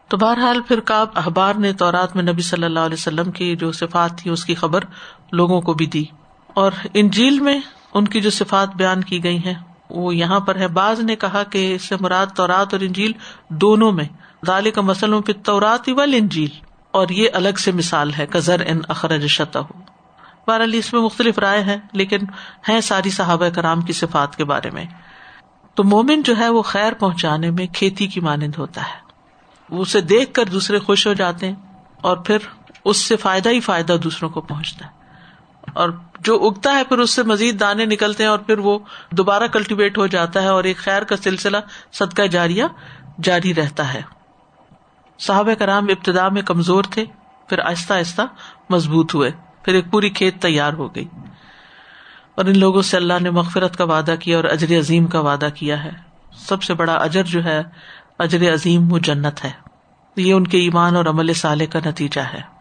[0.08, 3.72] تو بہرحال پھر کاب اخبار نے تورات میں نبی صلی اللہ علیہ وسلم کی جو
[3.72, 4.80] صفات تھی، اس کی خبر
[5.32, 6.04] لوگوں کو بھی دی۔
[6.48, 7.60] اور انجیل میں
[7.94, 9.54] ان کی جو صفات بیان کی گئی ہیں،
[9.90, 13.12] وہ یہاں پر ہے بعض نے کہا کہ اس سے مراد تورات اور انجیل
[13.50, 14.06] دونوں میں۔
[14.48, 16.50] دال کا مسلم پھر تورات انجیل
[16.92, 19.60] اور یہ الگ سے مثال ہے، کزر ان اخرج شتہ
[20.48, 22.18] بہرحال اس میں مختلف رائے ہیں، لیکن
[22.70, 24.86] ہے ساری صحابہ کرام کی صفات کے بارے میں۔
[25.76, 29.12] تو مومن جو ہے، وہ خیر پہنچانے میں کھیتی کی مانند ہوتا ہے۔
[29.70, 31.56] وہ اسے دیکھ کر دوسرے خوش ہو جاتے ہیں
[32.02, 32.38] اور پھر
[32.86, 35.01] اس سے فائدہ ہی فائدہ دوسروں کو پہنچتا ہے۔
[35.74, 38.80] اور جو اگتا ہے پھر اس سے مزید دانے نکلتے ہیں اور پھر وہ
[39.12, 41.58] دوبارہ کلٹیویٹ ہو جاتا ہے اور ایک خیر کا سلسلہ
[41.92, 42.64] صدقہ جاریہ
[43.24, 44.02] جاری رہتا ہے۔
[45.20, 47.06] صاحب کرام ابتدا میں کمزور تھے،
[47.50, 48.22] پھر آہستہ آہستہ
[48.70, 49.32] مضبوط ہوئے،
[49.64, 51.08] پھر ایک پوری کھیت تیار ہو گئی۔
[52.36, 55.48] اور ان لوگوں سے اللہ نے مغفرت کا وعدہ کیا اور اجر عظیم کا وعدہ
[55.56, 55.92] کیا ہے۔
[56.34, 57.62] سب سے بڑا اجر جو ہے،
[58.20, 59.52] اجر عظیم وہ جنت ہے۔
[60.16, 62.61] یہ ان کے ایمان اور عمل سالے کا نتیجہ ہے۔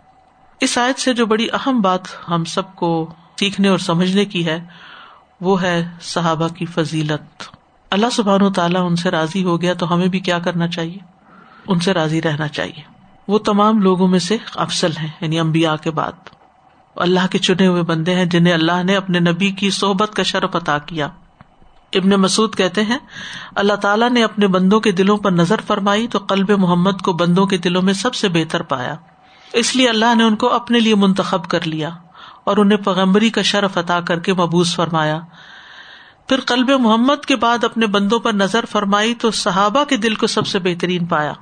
[0.61, 4.65] اس آیت سے جو بڑی اہم بات ہم سب کو سیکھنے اور سمجھنے کی ہے،
[5.41, 7.43] وہ ہے صحابہ کی فضیلت۔
[7.91, 10.99] اللہ سبحان و تعالیٰ ان سے راضی ہو گیا تو ہمیں بھی کیا کرنا چاہیے؟
[11.69, 12.83] ان سے راضی رہنا چاہیے۔
[13.29, 16.13] وہ تمام لوگوں میں سے افسل ہیں یعنی امبیا کے بعد۔
[16.97, 20.57] اللہ کے چنے ہوئے بندے ہیں جنہیں اللہ نے اپنے نبی کی صحبت کا شرف
[20.57, 21.09] عطا کیا۔
[21.95, 22.99] ابن مسعد کہتے ہیں،
[23.55, 27.47] اللہ تعالیٰ نے اپنے بندوں کے دلوں پر نظر فرمائی تو قلب محمد کو بندوں
[27.47, 28.95] کے دلوں میں سب سے بہتر پایا۔
[29.53, 31.91] اس لیے اللہ نے ان کو اپنے لیے منتخب کر لیا
[32.45, 35.21] اور انہیں پیغمبری کا شرف عطا کر کے مبوس فرمایا۔
[36.29, 40.27] پھر قلب محمد کے بعد اپنے بندوں پر نظر فرمائی تو صحابہ کے دل کو
[40.27, 41.33] سب سے بہترین پایا۔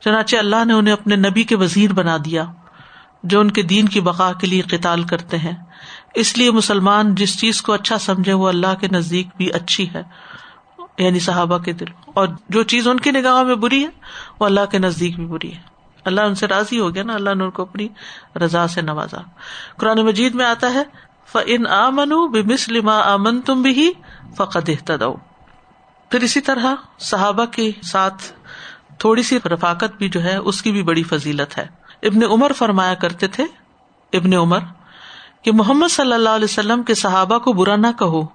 [0.00, 2.44] چنانچہ اللہ نے انہیں اپنے نبی کے وزیر بنا دیا،
[3.22, 5.52] جو ان کے دین کی بقا کے لیے قتال کرتے ہیں۔
[6.14, 10.02] اس لیے مسلمان جس چیز کو اچھا سمجھے وہ اللہ کے نزدیک بھی اچھی ہے
[10.98, 13.88] یعنی صحابہ کے دل۔ اور جو چیز ان کی نگاہوں میں بری ہے،
[14.40, 15.75] وہ اللہ کے نزدیک بھی بری ہے۔
[16.06, 17.88] اللہ ان سے راضی ہو گیا نا، اللہ نے ان کو اپنی
[18.36, 19.20] رضا سے نوازا۔
[19.76, 20.82] قرآن مجید میں آتا ہے
[21.34, 23.92] ان آمن تم بھی
[24.36, 24.70] فقد
[26.10, 28.22] پھر اسی طرح صحابہ کے ساتھ
[28.98, 31.66] تھوڑی سی رفاقت بھی جو ہے، اس کی بھی بڑی فضیلت ہے۔
[32.02, 33.44] ابن عمر فرمایا کرتے تھے،
[34.12, 34.58] ابن عمر،
[35.42, 38.26] کہ محمد صلی اللہ علیہ وسلم کے صحابہ کو برا نہ کہو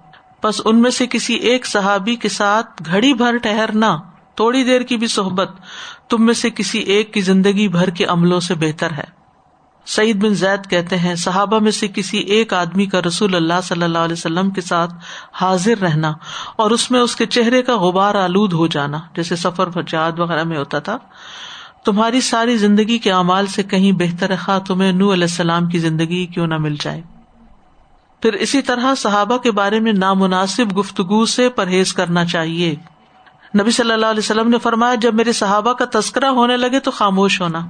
[0.42, 3.96] بس ان میں سے کسی ایک صحابی کے ساتھ گھڑی بھر ٹہرنا
[4.34, 5.50] تھوڑی دیر کی بھی صحبت
[6.08, 9.22] تم میں سے کسی ایک کی زندگی بھر کے عملوں سے بہتر ہے۔
[9.86, 13.82] سعید بن زید کہتے ہیں، صحابہ میں سے کسی ایک آدمی کا رسول اللہ صلی
[13.82, 14.94] اللہ علیہ وسلم کے ساتھ
[15.32, 16.12] حاضر رہنا
[16.56, 20.44] اور اس میں اس کے چہرے کا غبار آلود ہو جانا، جیسے سفر جاد وغیرہ
[20.44, 20.98] میں ہوتا تھا۔
[21.84, 26.26] تمہاری ساری زندگی کے اعمال سے کہیں بہتر خواہ تمہیں نو علیہ السلام کی زندگی
[26.26, 27.00] کیوں نہ مل جائے۔
[28.22, 32.74] پھر اسی طرح صحابہ کے بارے میں نامناسب گفتگو سے پرہیز کرنا چاہیے۔
[33.60, 36.90] نبی صلی اللہ علیہ وسلم نے فرمایا، جب میرے صحابہ کا تذکرہ ہونے لگے تو
[36.90, 37.66] خاموش ہونا۔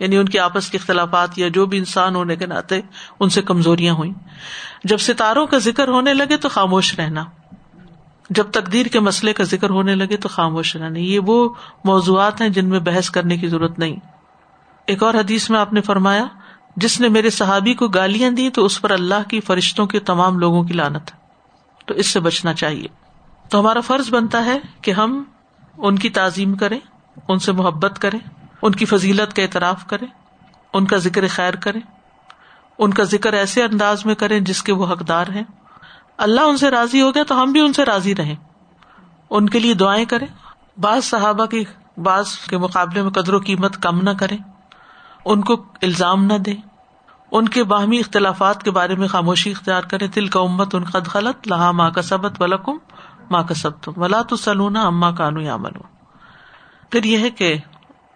[0.00, 2.80] یعنی ان کے آپس کے اختلافات یا جو بھی انسان ہونے کے ناطے
[3.20, 4.10] ان سے کمزوریاں ہوئی
[4.84, 7.24] جب ستاروں کا ذکر ہونے لگے تو خاموش رہنا۔
[8.30, 11.54] جب تقدیر کے مسئلے کا ذکر ہونے لگے تو خاموش رہنا۔ یہ وہ
[11.84, 13.96] موضوعات ہیں جن میں بحث کرنے کی ضرورت نہیں۔
[14.86, 16.24] ایک اور حدیث میں آپ نے فرمایا،
[16.76, 20.38] جس نے میرے صحابی کو گالیاں دی تو اس پر اللہ کی فرشتوں کے تمام
[20.38, 21.10] لوگوں کی لانت
[21.86, 23.01] تو اس سے بچنا چاہیے۔
[23.52, 25.24] تو ہمارا فرض بنتا ہے کہ ہم
[25.78, 26.78] ان کی تعظیم کریں،
[27.28, 28.18] ان سے محبت کریں،
[28.62, 30.06] ان کی فضیلت کا اعتراف کریں،
[30.72, 31.80] ان کا ذکر خیر کریں،
[32.78, 35.42] ان کا ذکر ایسے انداز میں کریں جس کے وہ حقدار ہیں۔
[36.16, 38.36] اللہ ان سے راضی ہو گیا تو ہم بھی ان سے راضی رہیں۔
[39.30, 40.26] ان کے لیے دعائیں کریں۔
[40.80, 41.64] بعض صحابہ کی،
[41.96, 44.38] بعض کے مقابلے میں قدر و قیمت کم نہ کریں۔
[45.24, 46.56] ان کو الزام نہ دیں۔
[47.32, 51.14] ان کے باہمی اختلافات کے بارے میں خاموشی اختیار کریں۔ دل کا امت ان قد
[51.14, 52.76] غلط لہا ماں کا سبت ولکم
[53.32, 55.80] ماں کا سب تم ولا تو سلونا اما کانو یا منو
[56.90, 57.54] پھر یہ ہے کہ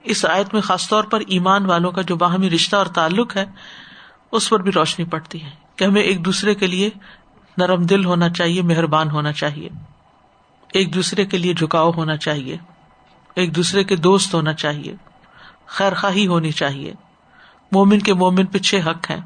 [0.01, 3.45] اس آیت میں خاص طور پر ایمان والوں کا جو باہمی رشتہ اور تعلق ہے،
[4.33, 6.91] اس پر بھی روشنی پڑتی ہے کہ ہمیں ایک دوسرے کے لیے
[7.59, 9.69] نرم دل ہونا چاہیے، مہربان ہونا چاہیے۔
[10.73, 12.57] ایک دوسرے کے لیے جھکاؤ ہونا چاہیے۔
[13.35, 14.95] ایک دوسرے کے دوست ہونا چاہیے۔
[15.67, 16.95] خیر خواہی ہونی چاہیے۔
[17.73, 19.21] مومن کے مومن پہ چھ حق ہیں۔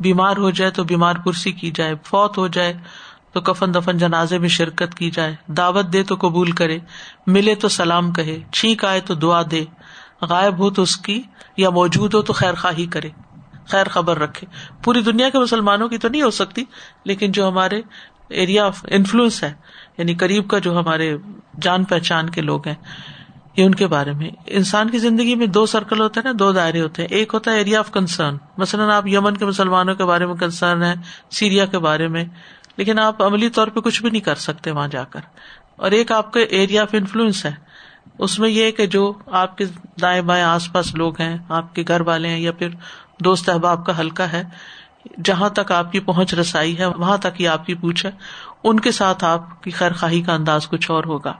[0.00, 2.74] بیمار ہو جائے تو بیمار پرسی کی جائے، فوت ہو جائے
[3.38, 6.78] تو کفن دفن جنازے میں شرکت کی جائے دعوت دے تو قبول کرے
[7.26, 9.64] ملے تو سلام کہے چھینک آئے تو دعا دے
[10.22, 11.22] غائب ہو تو اس کی
[11.56, 13.08] یا موجود ہو تو خیر خواہی کرے
[13.68, 14.46] خیر خبر رکھے
[14.84, 16.64] پوری دنیا کے مسلمانوں کی تو نہیں ہو سکتی
[17.04, 17.80] لیکن جو ہمارے
[18.28, 19.52] ایریا آف انفلوئنس ہے
[19.98, 21.16] یعنی قریب کا جو ہمارے
[21.62, 22.74] جان پہچان کے لوگ ہیں،
[23.56, 26.52] یہ ان کے بارے میں۔ انسان کی زندگی میں دو سرکل ہوتے ہیں نا، دو
[26.52, 30.04] دائرے ہوتے ہیں۔ ایک ہوتا ہے ایریا آف کنسرن مثلاً آپ یمن کے مسلمانوں کے
[30.04, 30.94] بارے میں کنسرن ہے
[31.30, 32.24] سیریا کے بارے میں۔
[32.78, 35.20] لیکن آپ عملی طور پہ کچھ بھی نہیں کر سکتے وہاں جا کر۔
[35.76, 37.50] اور ایک آپ کا ایریا آف انفلوئنس ہے۔
[38.18, 39.64] اس میں یہ کہ جو آپ کے
[40.02, 42.68] دائیں بائیں آس پاس لوگ ہیں، آپ کے گھر والے ہیں یا پھر
[43.20, 44.42] دوست احباب کا ہلکا ہے،
[45.24, 48.10] جہاں تک آپ کی پہنچ رسائی ہے، وہاں تک ہی آپ کی پوچھ ہے،
[48.64, 51.32] ان کے ساتھ آپ کی خیر خواہی کا انداز کچھ اور ہوگا۔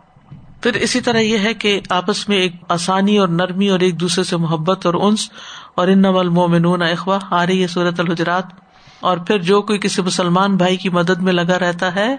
[0.63, 4.25] پھر اسی طرح یہ ہے کہ آپس میں ایک آسانی اور نرمی اور ایک دوسرے
[4.25, 5.31] سے محبت اور انس
[5.75, 8.68] اور ان نول مومنون اخوا آ رہی ہے صورت الحجرات۔
[9.01, 12.17] اور پھر جو کوئی کسی مسلمان بھائی کی مدد میں لگا رہتا ہے،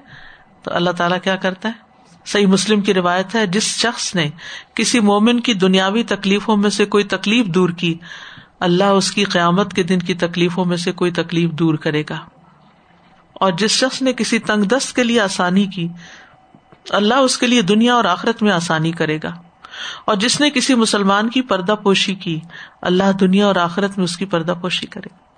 [0.64, 1.90] تو اللہ تعالیٰ کیا کرتا ہے؟
[2.26, 4.30] صحیح مسلم کی روایت ہے، جس شخص نے
[4.74, 7.98] کسی مومن کی دنیاوی تکلیفوں میں سے کوئی تکلیف دور کی،
[8.60, 12.20] اللہ اس کی قیامت کے دن کی تکلیفوں میں سے کوئی تکلیف دور کرے گا۔
[13.34, 15.88] اور جس شخص نے کسی تنگ دست کے لیے آسانی کی،
[16.90, 19.32] اللہ اس کے لیے دنیا اور آخرت میں آسانی کرے گا۔
[20.06, 22.40] اور جس نے کسی مسلمان کی پردہ پوشی کی،
[22.82, 25.29] اللہ دنیا اور آخرت میں اس کی پردہ پوشی کرے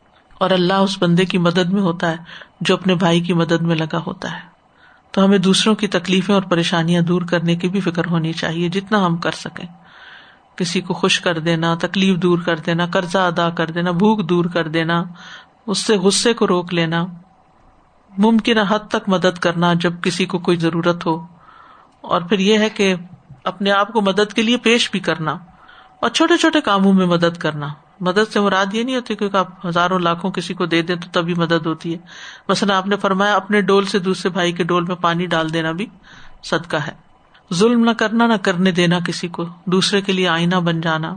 [0.42, 2.16] اور اللہ اس بندے کی مدد میں ہوتا ہے
[2.62, 4.40] جو اپنے بھائی کی مدد میں لگا ہوتا ہے۔
[5.12, 9.06] تو ہمیں دوسروں کی تکلیفیں اور پریشانیاں دور کرنے کی بھی فکر ہونی چاہیے جتنا
[9.06, 9.66] ہم کر سکیں۔
[10.56, 14.46] کسی کو خوش کر دینا، تکلیف دور کر دینا، قرضہ ادا کر دینا، بھوک دور
[14.46, 15.04] کر دینا،
[15.68, 17.06] اس سے غصے کو روک لینا
[18.18, 21.28] ممکن حد تک مدد کرنا جب کسی کو کوئی ضرورت ہو۔
[22.02, 22.96] اور پھر یہ ہے کہ
[23.44, 25.32] اپنے آپ کو مدد کے لیے پیش بھی کرنا
[26.02, 27.68] اور چھوٹے چھوٹے کاموں میں مدد کرنا۔
[28.02, 31.22] مدد سے مراد یہ نہیں ہوتی کیونکہ آپ ہزاروں لاکھوں کسی کو دے دیں تو
[31.22, 31.98] تبھی مدد ہوتی ہے۔
[32.50, 35.72] مثلاً آپ نے فرمایا اپنے ڈول سے دوسرے بھائی کے ڈول میں پانی ڈال دینا
[35.72, 35.86] بھی
[36.44, 37.12] صدقہ ہے۔
[37.54, 41.16] ظلم نہ کرنا، نہ کرنے دینا کسی کو، دوسرے کے لیے آئینہ بن جانا،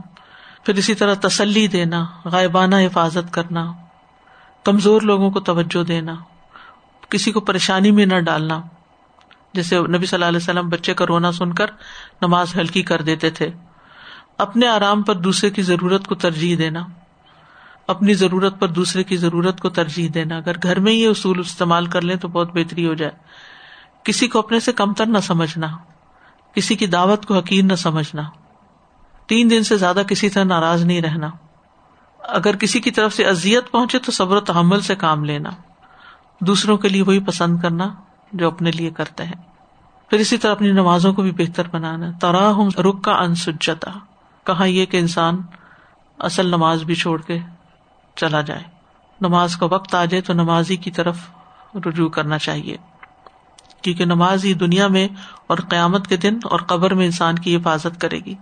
[0.65, 3.71] پھر اسی طرح تسلی دینا، غائبانہ حفاظت کرنا،
[4.63, 6.15] کمزور لوگوں کو توجہ دینا،
[7.09, 8.61] کسی کو پریشانی میں نہ ڈالنا۔
[9.53, 11.65] جیسے نبی صلی اللہ علیہ وسلم بچے کا رونا سن کر
[12.21, 13.49] نماز ہلکی کر دیتے تھے۔
[14.37, 16.85] اپنے آرام پر دوسرے کی ضرورت کو ترجیح دینا،
[17.87, 21.85] اپنی ضرورت پر دوسرے کی ضرورت کو ترجیح دینا۔ اگر گھر میں یہ اصول استعمال
[21.85, 23.11] کر لیں تو بہت بہتری ہو جائے۔
[24.03, 25.67] کسی کو اپنے سے کمتر نہ سمجھنا،
[26.53, 28.21] کسی کی دعوت کو حقیر نہ سمجھنا۔
[29.27, 31.29] تین دن سے زیادہ کسی طرح ناراض نہیں رہنا۔
[32.19, 35.49] اگر کسی کی طرف سے ازیت پہنچے تو صبر و تحمل سے کام لینا۔
[36.41, 37.93] دوسروں کے لیے وہی پسند کرنا
[38.33, 39.41] جو اپنے لیے کرتے ہیں۔
[40.09, 43.91] پھر اسی طرح اپنی نمازوں کو بھی بہتر بنانا۔ ترا ہوں رک کا انسجتا
[44.45, 45.41] کہاں یہ کہ انسان
[46.19, 47.39] اصل نماز بھی چھوڑ کے
[48.15, 48.63] چلا جائے۔
[49.21, 51.17] نماز کا وقت آ جائے تو نمازی کی طرف
[51.75, 52.77] رجوع کرنا چاہیے۔
[53.81, 55.07] کیونکہ نماز ہی دنیا میں
[55.47, 58.35] اور قیامت کے دن اور قبر میں انسان کی حفاظت کرے گی۔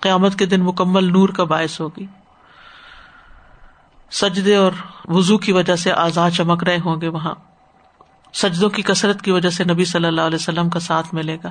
[0.00, 2.06] قیامت کے دن مکمل نور کا باعث ہوگی۔
[4.10, 4.72] سجدے اور
[5.08, 7.34] وزو کی وجہ سے آزاد چمک رہے ہوں گے وہاں۔
[8.32, 11.50] سجدوں کی کثرت کی وجہ سے نبی صلی اللہ علیہ وسلم کا ساتھ ملے گا۔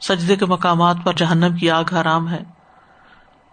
[0.00, 2.57] سجدے کے مقامات پر جہنم کی آگ حرام ہے۔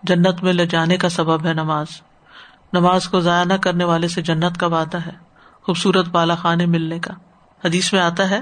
[0.08, 1.88] جنت میں لے جانے کا سبب ہے نماز۔
[2.74, 5.12] نماز کو ضائع نہ کرنے والے سے جنت کا وعدہ ہے،
[5.63, 7.13] خوبصورت بالا خانے ملنے کا۔
[7.65, 8.41] حدیث میں آتا ہے،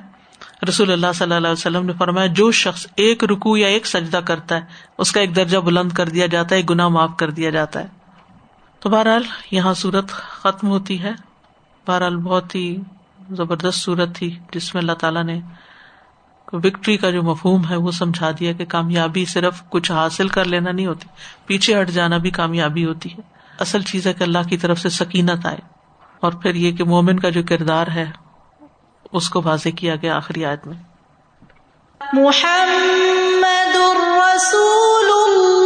[0.70, 4.18] رسول اللہ صلی اللہ علیہ وسلم نے فرمایا، جو شخص ایک رکو یا ایک سجدہ
[4.18, 4.62] کرتا ہے،
[4.98, 7.88] اس کا ایک درجہ بلند کر دیا جاتا ہے گنا معاف کر دیا جاتا ہے۔
[8.80, 11.12] تو بہرحال یہاں سورت ختم ہوتی ہے۔
[11.88, 12.78] بہرحال بہت ہی
[13.30, 15.42] زبردست صورت تھی، جس میں اللہ تعالیٰ نے
[16.54, 20.72] وکٹری کا جو مفہوم ہے وہ سمجھا دیا کہ کامیابی صرف کچھ حاصل کر لینا
[20.72, 21.08] نہیں ہوتی،
[21.46, 23.22] پیچھے ہٹ جانا بھی کامیابی ہوتی ہے۔
[23.60, 25.58] اصل چیز ہے کہ اللہ کی طرف سے سکینت آئے۔
[26.20, 28.06] اور پھر یہ کہ مومن کا جو کردار ہے،
[29.14, 30.78] اس کو واضح کیا گیا آخری آیت میں۔
[32.14, 35.63] محمد الرسول اللہ۔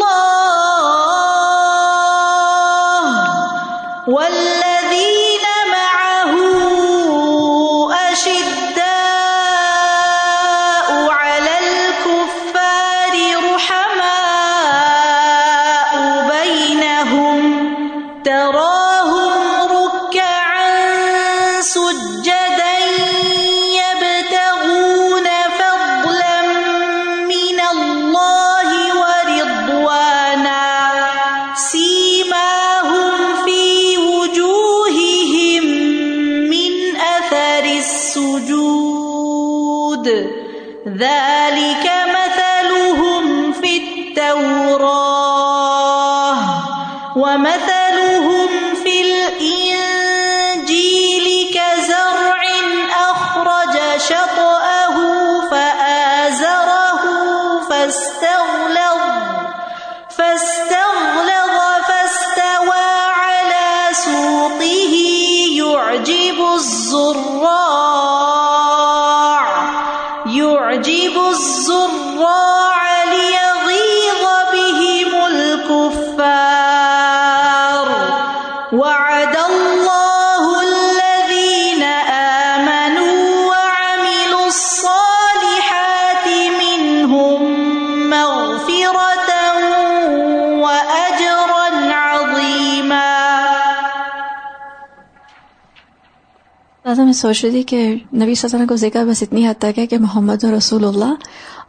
[96.98, 99.48] دادا میں سوچ رہی تھی کہ نبی صلی اللہ علیہ وسلم کو ذکر بس اتنی
[99.48, 101.14] حد تک ہے کہ محمد رسول اللہ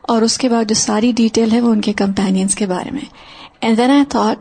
[0.03, 3.05] اور اس کے بعد جو ساری ڈیٹیل ہے وہ ان کے کمپینینس کے بارے میں.
[3.61, 4.39] اینڈ دین آئی تھاٹ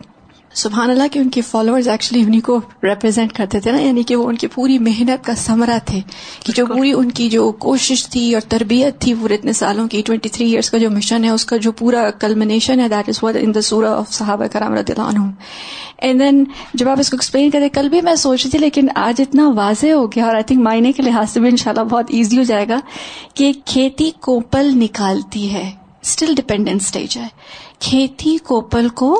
[0.58, 4.16] سبحان اللہ کہ ان کے فالوورز ایکچولی انہیں کو ریپرزینٹ کرتے تھے نا یعنی کہ
[4.16, 6.00] وہ ان کی پوری محنت کا ثمرہ تھے
[6.46, 10.02] کہ جو پوری ان کی جو کوشش تھی اور تربیت تھی پورے اتنے سالوں کی
[10.06, 13.24] ٹوئنٹی تھری ایئرس کا جو مشن ہے اس کا جو پورا کلمنیشن ہے دیٹ از
[13.24, 15.30] واٹ ان دا سورا آف صحابہ کرام رضی اللہ عنہ
[16.00, 16.44] اینڈ دین
[16.74, 19.50] جب آپ اس کو ایکسپلین کرتے کل بھی میں سوچ رہی تھی لیکن آج اتنا
[19.56, 22.44] واضح ہو گیا اور آئی تھنک معنی کے لحاظ سے بھی انشاءاللہ بہت ایزی ہو
[22.44, 22.80] جائے گا
[23.34, 25.70] کہ کھیتی کوپل نکالتی ہے
[26.02, 27.28] اسٹل ڈپینڈنٹ اسٹیج ہے۔
[27.80, 29.16] کھیتی کوپل کو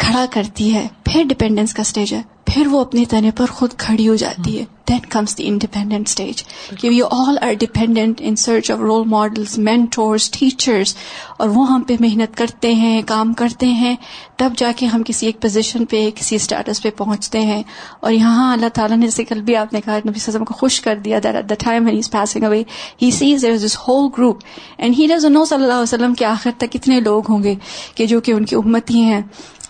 [0.00, 4.08] کھڑا کرتی ہے، پھر ڈپینڈنس کا اسٹیج ہے، پھر وہ اپنے تنے پر خود کھڑی
[4.08, 6.44] ہو جاتی ہے۔ Then comes the independent stage
[6.80, 10.96] کہ we all are dependent in search of role models mentors teachers
[11.38, 13.96] اور وہ ہم پہ محنت کرتے ہیں، کام کرتے ہیں،
[14.36, 17.62] تب جا کے ہم کسی ایک پوزیشن پہ، کسی اسٹیٹس پہ پہنچتے ہیں۔
[18.00, 20.80] اور یہاں اللہ تعالیٰ نے جیسے کل بھی آپ نے کہا، نبی سزم کو خوش
[20.80, 22.62] کر دیا that at the time he is passing away
[23.02, 24.38] he sees there this whole group
[24.78, 27.54] and he does know صلی اللہ علیہ وسلم کے آخر تک کتنے لوگ ہوں گے
[27.94, 29.20] کہ جو کہ ان کی امت ہی ہیں۔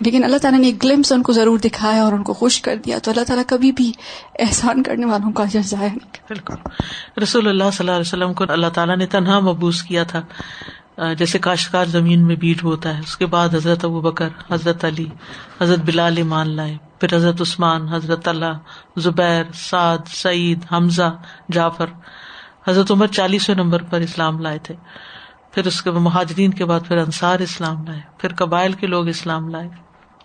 [0.01, 2.77] لیکن اللہ تعالیٰ نے ایک گلمس ان کو ضرور دکھایا اور ان کو خوش کر
[2.77, 3.93] دیا۔ تو اللہ تعالیٰ کبھی بھی
[4.39, 6.55] احسان کرنے والوں کا ضائع نہیں بالکل۔
[7.23, 10.23] رسول اللہ صلی اللہ علیہ وسلم کو اللہ تعالیٰ نے تنہا مبوس کیا تھا۔
[11.13, 15.07] جیسے کاشتکار زمین میں بیٹ ہوتا ہے۔ اس کے بعد حضرت ابو بکر، حضرت علی،
[15.61, 18.59] حضرت بلال ایمان لائے۔ پھر حضرت عثمان، حضرت اللہ،
[18.97, 21.17] زبیر، سعد، سعید، حمزہ،
[21.49, 21.87] جعفر۔
[22.69, 24.75] حضرت عمر چالیسویں نمبر پر اسلام لائے تھے۔
[25.53, 29.49] پھر اس کے مہاجرین کے بعد پھر انصار اسلام لائے۔ پھر قبائل کے لوگ اسلام
[29.49, 29.69] لائے۔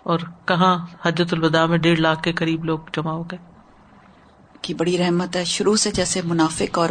[0.02, 3.55] اور کہاں حجت الوداع میں ڈیڑھ لاکھ کے قریب لوگ جمع ہو گئے۔
[4.66, 6.90] کی بڑی رحمت ہے۔ شروع سے جیسے منافق اور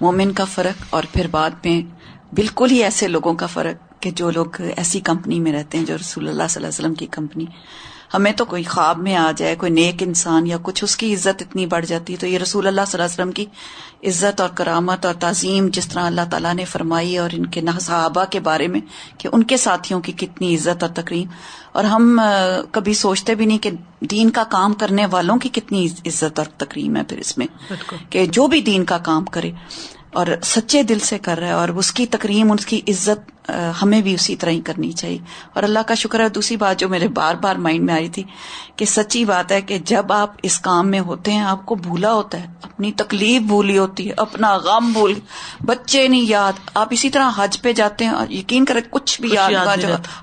[0.00, 1.80] مومن کا فرق اور پھر بعد میں
[2.34, 5.96] بالکل ہی ایسے لوگوں کا فرق کہ جو لوگ ایسی کمپنی میں رہتے ہیں جو
[5.96, 7.46] رسول اللہ صلی اللہ علیہ وسلم کی کمپنی
[8.14, 11.42] ہمیں تو کوئی خواب میں آ جائے کوئی نیک انسان یا کچھ اس کی عزت
[11.42, 13.44] اتنی بڑھ جاتی ہے۔ تو یہ رسول اللہ صلی اللہ علیہ وسلم کی
[14.08, 18.24] عزت اور کرامت اور تعظیم جس طرح اللہ تعالیٰ نے فرمائی اور ان کے صحابہ
[18.24, 18.80] کے بارے میں
[19.18, 21.28] کہ ان کے ساتھیوں کی کتنی عزت اور تقریم
[21.72, 22.20] اور ہم
[22.72, 26.96] کبھی سوچتے بھی نہیں کہ دین کا کام کرنے والوں کی کتنی عزت اور تقریم
[26.96, 27.46] ہے پھر اس میں
[28.10, 29.52] کہ جو بھی دین کا کام کرے۔
[30.12, 33.50] اور سچے دل سے کر رہا ہے اور اس کی تقریم اس کی عزت
[33.82, 35.18] ہمیں بھی اسی طرح ہی کرنی چاہیے۔
[35.54, 38.22] اور اللہ کا شکر ہے دوسری بات جو میرے بار بار مائنڈ میں آئی تھی
[38.76, 42.12] کہ سچی بات ہے کہ جب آپ اس کام میں ہوتے ہیں آپ کو بھولا
[42.12, 45.14] ہوتا ہے اپنی تکلیف بھولی ہوتی ہے اپنا غم بھول
[45.64, 49.28] بچے نہیں یاد۔ آپ اسی طرح حج پہ جاتے ہیں اور یقین کرے کچھ بھی
[49.32, 49.50] یاد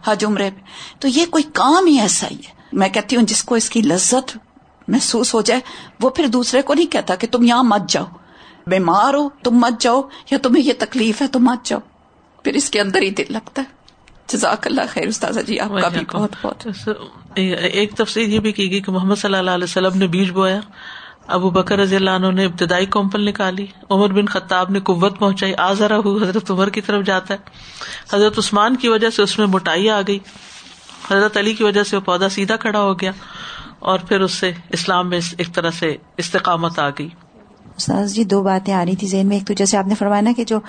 [0.05, 0.61] حج عمرے پہ۔
[0.99, 3.81] تو یہ کوئی کام ہی ایسا ہی ہے۔ میں کہتی ہوں جس کو اس کی
[3.81, 4.37] لذت
[4.87, 5.59] محسوس ہو جائے
[6.01, 8.05] وہ پھر دوسرے کو نہیں کہتا کہ تم یہاں مت جاؤ۔
[8.67, 10.01] بیمار ہو تم مت جاؤ
[10.31, 11.79] یا تمہیں یہ تکلیف ہے تم مت جاؤ۔
[12.43, 13.83] پھر اس کے اندر ہی دل لگتا ہے۔
[14.27, 16.67] جزاک اللہ خیر استاذہ جی آپ کا بھی بہت بہت۔
[17.35, 20.59] ایک تفصیل یہ بھی کی گئی کہ محمد صلی اللہ علیہ وسلم نے بیج بویا۔
[21.27, 25.53] ابو بکر رضی اللہ عنہ نے ابتدائی کومپل نکالی۔ عمر بن خطاب نے قوت پہنچائی۔
[25.57, 27.39] آزرا ہو حضرت عمر کی طرف جاتا ہے۔
[28.13, 30.19] حضرت عثمان کی وجہ سے اس میں موٹائی آ گئی۔
[31.11, 33.11] حضرت علی کی وجہ سے وہ پودا سیدھا کھڑا ہو گیا۔
[33.79, 37.09] اور پھر اس سے اسلام میں ایک طرح سے استقامت آ گئی۔
[37.77, 40.21] استاذ جی دو باتیں آ رہی تھی ذہن میں۔ ایک تو جیسے آپ نے فرمایا
[40.21, 40.59] نا کہ جو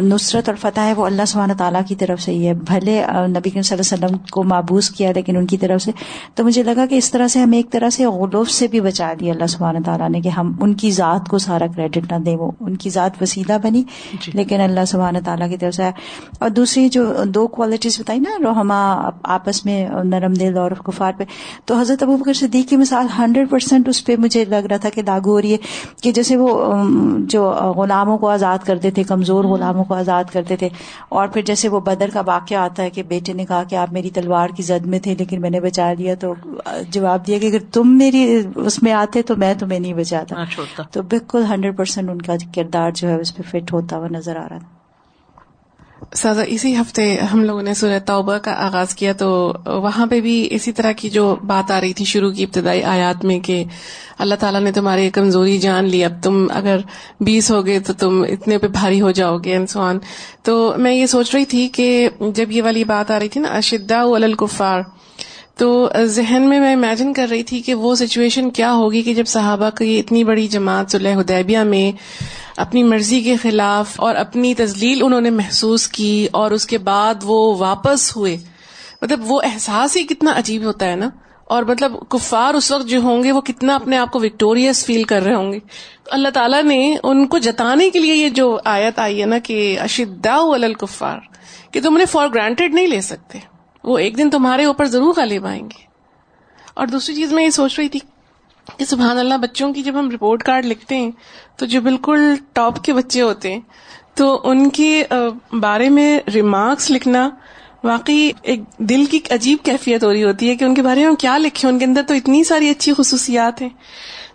[0.00, 3.50] نصرت اور فتح ہے وہ اللہ سبحانہ تعالیٰ کی طرف سے ہی ہے۔ بھلے نبی
[3.50, 5.90] صلی اللہ علیہ وسلم کو معبوس کیا لیکن ان کی طرف سے۔
[6.34, 9.12] تو مجھے لگا کہ اس طرح سے ہمیں ایک طرح سے غلوف سے بھی بچا
[9.20, 12.36] دیا اللہ سبحانہ تعالیٰ نے کہ ہم ان کی ذات کو سارا کریڈٹ نہ دیں۔
[12.36, 13.82] وہ ان کی ذات وسیلہ بنی
[14.20, 15.82] جی۔ لیکن اللہ سبحانہ تعالیٰ کی طرف سے۔
[16.38, 21.24] اور دوسری جو دو کوالٹیز بتائی نا روحما آپس میں نرم دل اور کفار پہ۔
[21.64, 24.88] تو حضرت ابو بکر صدیق کی مثال ہنڈریڈ پرسینٹ اس پہ مجھے لگ رہا تھا
[24.88, 25.56] کہ لاگو ہو رہی ہے
[26.02, 26.74] کہ جیسے وہ
[27.18, 30.68] جو غلاموں کو آزاد کرتے تھے کمزور غلاموں کو آزاد کرتے تھے۔
[31.08, 33.92] اور پھر جیسے وہ بدر کا واقعہ آتا ہے کہ بیٹے نے کہا کہ آپ
[33.92, 36.34] میری تلوار کی زد میں تھے لیکن میں نے بچا لیا تو
[36.90, 40.34] جواب دیا کہ اگر تم میری اس میں آتے تو میں تمہیں نہیں بچاتا۔
[40.90, 44.36] تو بالکل ہنڈریڈ پرسینٹ ان کا کردار جو ہے اس پہ فٹ ہوتا ہوا نظر
[44.36, 44.75] آ رہا تھا۔
[46.14, 50.48] سازا اسی ہفتے ہم لوگوں نے سورہ توبہ کا آغاز کیا تو وہاں پہ بھی
[50.50, 53.64] اسی طرح کی جو بات آ رہی تھی شروع کی ابتدائی آیات میں کہ
[54.18, 56.76] اللہ تعالیٰ نے تمہاری کمزوری جان لی، اب تم اگر
[57.20, 59.98] بیس ہو گئے تو تم اتنے پہ بھاری ہو جاؤ گے انسوان
[60.42, 63.48] تو میں یہ سوچ رہی تھی کہ جب یہ والی بات آ رہی تھی نا
[63.48, 64.80] اشدا الکفار،
[65.56, 69.26] تو ذہن میں میں امیجن کر رہی تھی کہ وہ سچویشن کیا ہوگی کہ جب
[69.26, 71.92] صحابہ کی اتنی بڑی جماعت صلح حدیبیہ میں
[72.56, 77.14] اپنی مرضی کے خلاف اور اپنی تزلیل انہوں نے محسوس کی اور اس کے بعد
[77.22, 78.36] وہ واپس ہوئے۔
[79.02, 81.08] مطلب وہ احساس ہی کتنا عجیب ہوتا ہے نا۔
[81.44, 85.04] اور مطلب کفار اس وقت جو ہوں گے وہ کتنا اپنے آپ کو وکٹوریس فیل
[85.04, 85.58] کر رہے ہوں گے۔
[86.10, 89.80] اللہ تعالیٰ نے ان کو جتانے کے لیے یہ جو آیت آئی ہے نا کہ
[89.80, 91.18] اشدا الکفار،
[91.70, 93.38] کہ تم انہیں فار گرانٹیڈ نہیں لے سکتے۔
[93.84, 95.84] وہ ایک دن تمہارے اوپر ضرور غالب آئیں گے۔
[96.74, 98.00] اور دوسری چیز میں یہ سوچ رہی تھی
[98.78, 101.10] کہ سبحان اللہ، بچوں کی جب ہم رپورٹ کارڈ لکھتے ہیں،
[101.56, 103.60] تو جو بالکل ٹاپ کے بچے ہوتے ہیں،
[104.14, 105.04] تو ان کے
[105.52, 107.30] بارے میں ریمارکس لکھنا
[107.84, 111.14] واقعی ایک دل کی عجیب کیفیت ہو رہی ہوتی ہے کہ ان کے بارے میں
[111.14, 113.68] کیا لکھے ان کے اندر تو اتنی ساری اچھی خصوصیات ہیں۔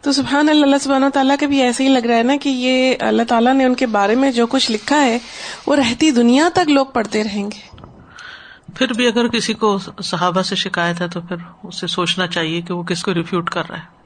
[0.01, 2.49] تو سبحان اللہ اللہ سبحانہ تعالیٰ کا بھی ایسے ہی لگ رہا ہے نا کہ
[2.49, 5.17] یہ اللہ تعالیٰ نے ان کے بارے میں جو کچھ لکھا ہے،
[5.67, 7.85] وہ رہتی دنیا تک لوگ پڑھتے رہیں گے۔
[8.75, 12.73] پھر بھی اگر کسی کو صحابہ سے شکایت ہے، تو پھر اسے سوچنا چاہیے کہ
[12.73, 14.00] وہ کس کو ریفیوٹ کر رہا ہے۔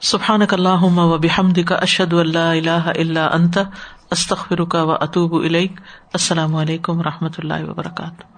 [0.00, 3.58] سبحان اللہ و بحمد کا اشد اللہ اللہ اللہ انت
[4.10, 5.34] استخر کا و اطوب
[6.12, 8.37] السلام علیکم و رحمۃ اللہ وبرکاتہ۔